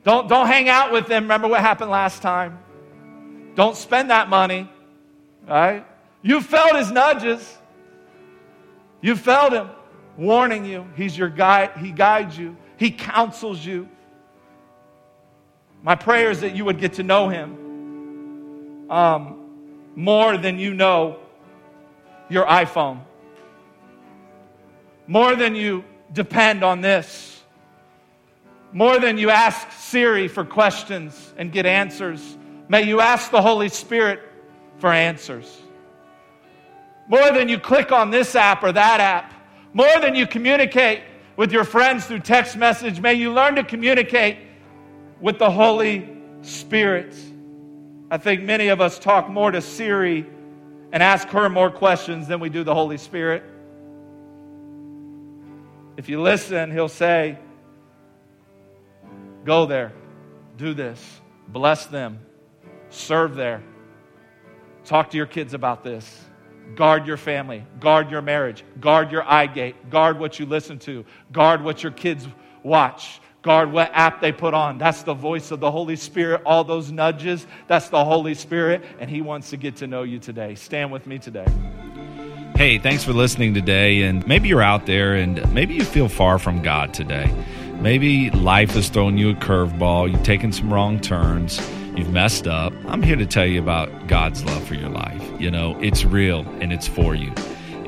Don't, 0.04 0.28
don't 0.28 0.46
hang 0.46 0.68
out 0.68 0.92
with 0.92 1.06
them. 1.06 1.24
Remember 1.24 1.48
what 1.48 1.60
happened 1.60 1.90
last 1.90 2.22
time. 2.22 2.58
Don't 3.54 3.76
spend 3.76 4.10
that 4.10 4.28
money. 4.28 4.68
Right? 5.46 5.86
You 6.22 6.40
felt 6.40 6.76
his 6.76 6.90
nudges. 6.90 7.58
You 9.00 9.16
felt 9.16 9.52
him 9.52 9.68
warning 10.16 10.64
you. 10.64 10.86
He's 10.96 11.16
your 11.16 11.28
guide. 11.28 11.72
He 11.78 11.90
guides 11.90 12.38
you. 12.38 12.56
He 12.76 12.90
counsels 12.90 13.64
you. 13.64 13.88
My 15.82 15.94
prayer 15.94 16.30
is 16.30 16.40
that 16.40 16.56
you 16.56 16.64
would 16.64 16.80
get 16.80 16.94
to 16.94 17.02
know 17.02 17.28
him 17.28 18.90
um, 18.90 19.50
more 19.94 20.38
than 20.38 20.58
you 20.58 20.72
know 20.72 21.18
your 22.28 22.46
iPhone, 22.46 23.00
more 25.06 25.36
than 25.36 25.54
you 25.54 25.84
depend 26.12 26.64
on 26.64 26.80
this, 26.80 27.42
more 28.72 28.98
than 28.98 29.18
you 29.18 29.30
ask 29.30 29.70
Siri 29.72 30.26
for 30.26 30.44
questions 30.44 31.34
and 31.36 31.52
get 31.52 31.66
answers. 31.66 32.38
May 32.68 32.82
you 32.82 33.00
ask 33.00 33.30
the 33.30 33.42
Holy 33.42 33.68
Spirit 33.68 34.20
for 34.78 34.92
answers. 34.92 35.62
More 37.08 37.30
than 37.30 37.48
you 37.48 37.58
click 37.58 37.92
on 37.92 38.10
this 38.10 38.34
app 38.34 38.62
or 38.62 38.72
that 38.72 39.00
app, 39.00 39.34
more 39.74 40.00
than 40.00 40.14
you 40.14 40.26
communicate 40.26 41.02
with 41.36 41.52
your 41.52 41.64
friends 41.64 42.06
through 42.06 42.20
text 42.20 42.56
message, 42.56 43.00
may 43.00 43.14
you 43.14 43.32
learn 43.32 43.56
to 43.56 43.64
communicate 43.64 44.38
with 45.20 45.38
the 45.38 45.50
Holy 45.50 46.08
Spirit. 46.42 47.14
I 48.10 48.18
think 48.18 48.42
many 48.42 48.68
of 48.68 48.80
us 48.80 48.98
talk 48.98 49.28
more 49.28 49.50
to 49.50 49.60
Siri 49.60 50.26
and 50.92 51.02
ask 51.02 51.28
her 51.28 51.48
more 51.48 51.70
questions 51.70 52.28
than 52.28 52.40
we 52.40 52.48
do 52.48 52.62
the 52.62 52.74
Holy 52.74 52.96
Spirit. 52.96 53.42
If 55.96 56.08
you 56.08 56.22
listen, 56.22 56.70
he'll 56.70 56.88
say, 56.88 57.38
Go 59.44 59.66
there, 59.66 59.92
do 60.56 60.72
this, 60.72 61.20
bless 61.48 61.86
them, 61.86 62.18
serve 62.94 63.34
there, 63.34 63.62
talk 64.84 65.10
to 65.10 65.16
your 65.16 65.26
kids 65.26 65.54
about 65.54 65.84
this. 65.84 66.24
Guard 66.76 67.06
your 67.06 67.18
family, 67.18 67.64
guard 67.78 68.10
your 68.10 68.22
marriage, 68.22 68.64
guard 68.80 69.12
your 69.12 69.22
eye 69.22 69.46
gate, 69.46 69.90
guard 69.90 70.18
what 70.18 70.38
you 70.38 70.46
listen 70.46 70.78
to, 70.78 71.04
guard 71.30 71.62
what 71.62 71.82
your 71.82 71.92
kids 71.92 72.26
watch, 72.62 73.20
guard 73.42 73.70
what 73.70 73.90
app 73.92 74.20
they 74.20 74.32
put 74.32 74.54
on. 74.54 74.78
That's 74.78 75.02
the 75.02 75.14
voice 75.14 75.50
of 75.50 75.60
the 75.60 75.70
Holy 75.70 75.94
Spirit. 75.94 76.40
All 76.46 76.64
those 76.64 76.90
nudges, 76.90 77.46
that's 77.68 77.90
the 77.90 78.02
Holy 78.02 78.34
Spirit, 78.34 78.82
and 78.98 79.10
He 79.10 79.20
wants 79.20 79.50
to 79.50 79.58
get 79.58 79.76
to 79.76 79.86
know 79.86 80.02
you 80.02 80.18
today. 80.18 80.54
Stand 80.54 80.90
with 80.90 81.06
me 81.06 81.18
today. 81.18 81.46
Hey, 82.56 82.78
thanks 82.78 83.04
for 83.04 83.12
listening 83.12 83.52
today. 83.52 84.02
And 84.02 84.26
maybe 84.26 84.48
you're 84.48 84.62
out 84.62 84.86
there 84.86 85.14
and 85.14 85.52
maybe 85.52 85.74
you 85.74 85.84
feel 85.84 86.08
far 86.08 86.38
from 86.38 86.62
God 86.62 86.94
today. 86.94 87.32
Maybe 87.80 88.30
life 88.30 88.70
has 88.70 88.88
thrown 88.88 89.18
you 89.18 89.30
a 89.30 89.34
curveball, 89.34 90.10
you've 90.10 90.22
taken 90.22 90.52
some 90.52 90.72
wrong 90.72 91.00
turns, 91.00 91.60
you've 91.96 92.10
messed 92.10 92.46
up. 92.46 92.72
I'm 92.86 93.02
here 93.02 93.16
to 93.16 93.26
tell 93.26 93.46
you 93.46 93.60
about 93.60 94.06
God's 94.06 94.44
love 94.44 94.66
for 94.66 94.74
your 94.74 94.90
life. 94.90 95.22
You 95.40 95.50
know, 95.50 95.78
it's 95.80 96.04
real 96.04 96.40
and 96.60 96.72
it's 96.72 96.88
for 96.88 97.14
you. 97.14 97.32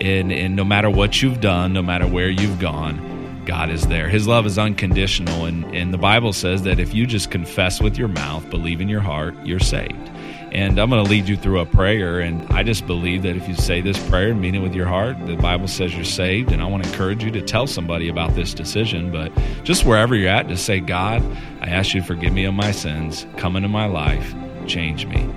And, 0.01 0.33
and 0.33 0.57
no 0.57 0.65
matter 0.65 0.91
what 0.91 1.23
you've 1.23 1.41
done, 1.41 1.73
no 1.73 1.83
matter 1.83 2.07
where 2.07 2.29
you've 2.29 2.59
gone, 2.59 3.45
God 3.47 3.71
is 3.71 3.87
there. 3.87 4.09
His 4.09 4.27
love 4.27 4.45
is 4.45 4.59
unconditional. 4.59 5.47
And, 5.47 5.65
and 5.75 5.95
the 5.95 5.99
Bible 5.99 6.33
says 6.33 6.63
that 6.63 6.79
if 6.79 6.93
you 6.93 7.07
just 7.07 7.31
confess 7.31 7.81
with 7.81 7.97
your 7.97 8.09
mouth, 8.09 8.49
believe 8.51 8.81
in 8.81 8.89
your 8.89 9.01
heart, 9.01 9.35
you're 9.45 9.61
saved. 9.61 10.11
And 10.57 10.79
I'm 10.79 10.89
going 10.89 11.05
to 11.05 11.11
lead 11.11 11.29
you 11.29 11.37
through 11.37 11.61
a 11.61 11.67
prayer. 11.67 12.19
And 12.19 12.51
I 12.51 12.63
just 12.63 12.87
believe 12.87 13.23
that 13.25 13.37
if 13.37 13.47
you 13.47 13.55
say 13.55 13.83
this 13.83 13.99
prayer 14.09 14.31
and 14.31 14.41
mean 14.41 14.55
it 14.55 14.61
with 14.61 14.75
your 14.75 14.87
heart, 14.87 15.19
the 15.27 15.37
Bible 15.37 15.69
says 15.69 15.95
you're 15.95 16.03
saved. 16.03 16.51
And 16.51 16.63
I 16.63 16.65
want 16.65 16.83
to 16.83 16.89
encourage 16.89 17.23
you 17.23 17.31
to 17.33 17.43
tell 17.43 17.67
somebody 17.67 18.09
about 18.09 18.35
this 18.35 18.55
decision. 18.55 19.13
But 19.13 19.31
just 19.65 19.85
wherever 19.85 20.17
you're 20.17 20.31
at, 20.31 20.49
just 20.49 20.65
say, 20.65 20.81
God, 20.81 21.23
I 21.61 21.67
ask 21.67 21.93
you 21.93 22.01
to 22.01 22.07
forgive 22.07 22.33
me 22.33 22.47
of 22.47 22.55
my 22.55 22.73
sins, 22.73 23.27
come 23.37 23.55
into 23.55 23.69
my 23.69 23.85
life, 23.85 24.35
change 24.67 25.05
me 25.05 25.29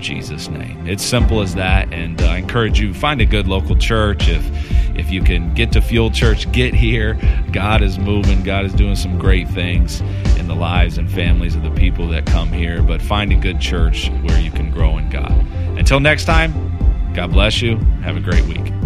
Jesus' 0.00 0.48
name. 0.48 0.86
It's 0.86 1.04
simple 1.04 1.40
as 1.40 1.54
that. 1.54 1.92
And 1.92 2.20
uh, 2.20 2.26
I 2.26 2.36
encourage 2.38 2.80
you, 2.80 2.94
find 2.94 3.20
a 3.20 3.26
good 3.26 3.48
local 3.48 3.76
church. 3.76 4.28
If 4.28 4.44
if 4.98 5.12
you 5.12 5.22
can 5.22 5.54
get 5.54 5.70
to 5.72 5.80
Fuel 5.80 6.10
Church, 6.10 6.50
get 6.50 6.74
here. 6.74 7.16
God 7.52 7.82
is 7.82 7.98
moving. 7.98 8.42
God 8.42 8.64
is 8.64 8.74
doing 8.74 8.96
some 8.96 9.16
great 9.16 9.48
things 9.48 10.00
in 10.38 10.48
the 10.48 10.56
lives 10.56 10.98
and 10.98 11.10
families 11.10 11.54
of 11.54 11.62
the 11.62 11.70
people 11.70 12.08
that 12.08 12.26
come 12.26 12.52
here. 12.52 12.82
But 12.82 13.00
find 13.00 13.32
a 13.32 13.36
good 13.36 13.60
church 13.60 14.10
where 14.24 14.40
you 14.40 14.50
can 14.50 14.72
grow 14.72 14.98
in 14.98 15.08
God. 15.08 15.30
Until 15.78 16.00
next 16.00 16.24
time, 16.24 16.52
God 17.14 17.30
bless 17.32 17.62
you. 17.62 17.76
Have 18.02 18.16
a 18.16 18.20
great 18.20 18.44
week. 18.46 18.77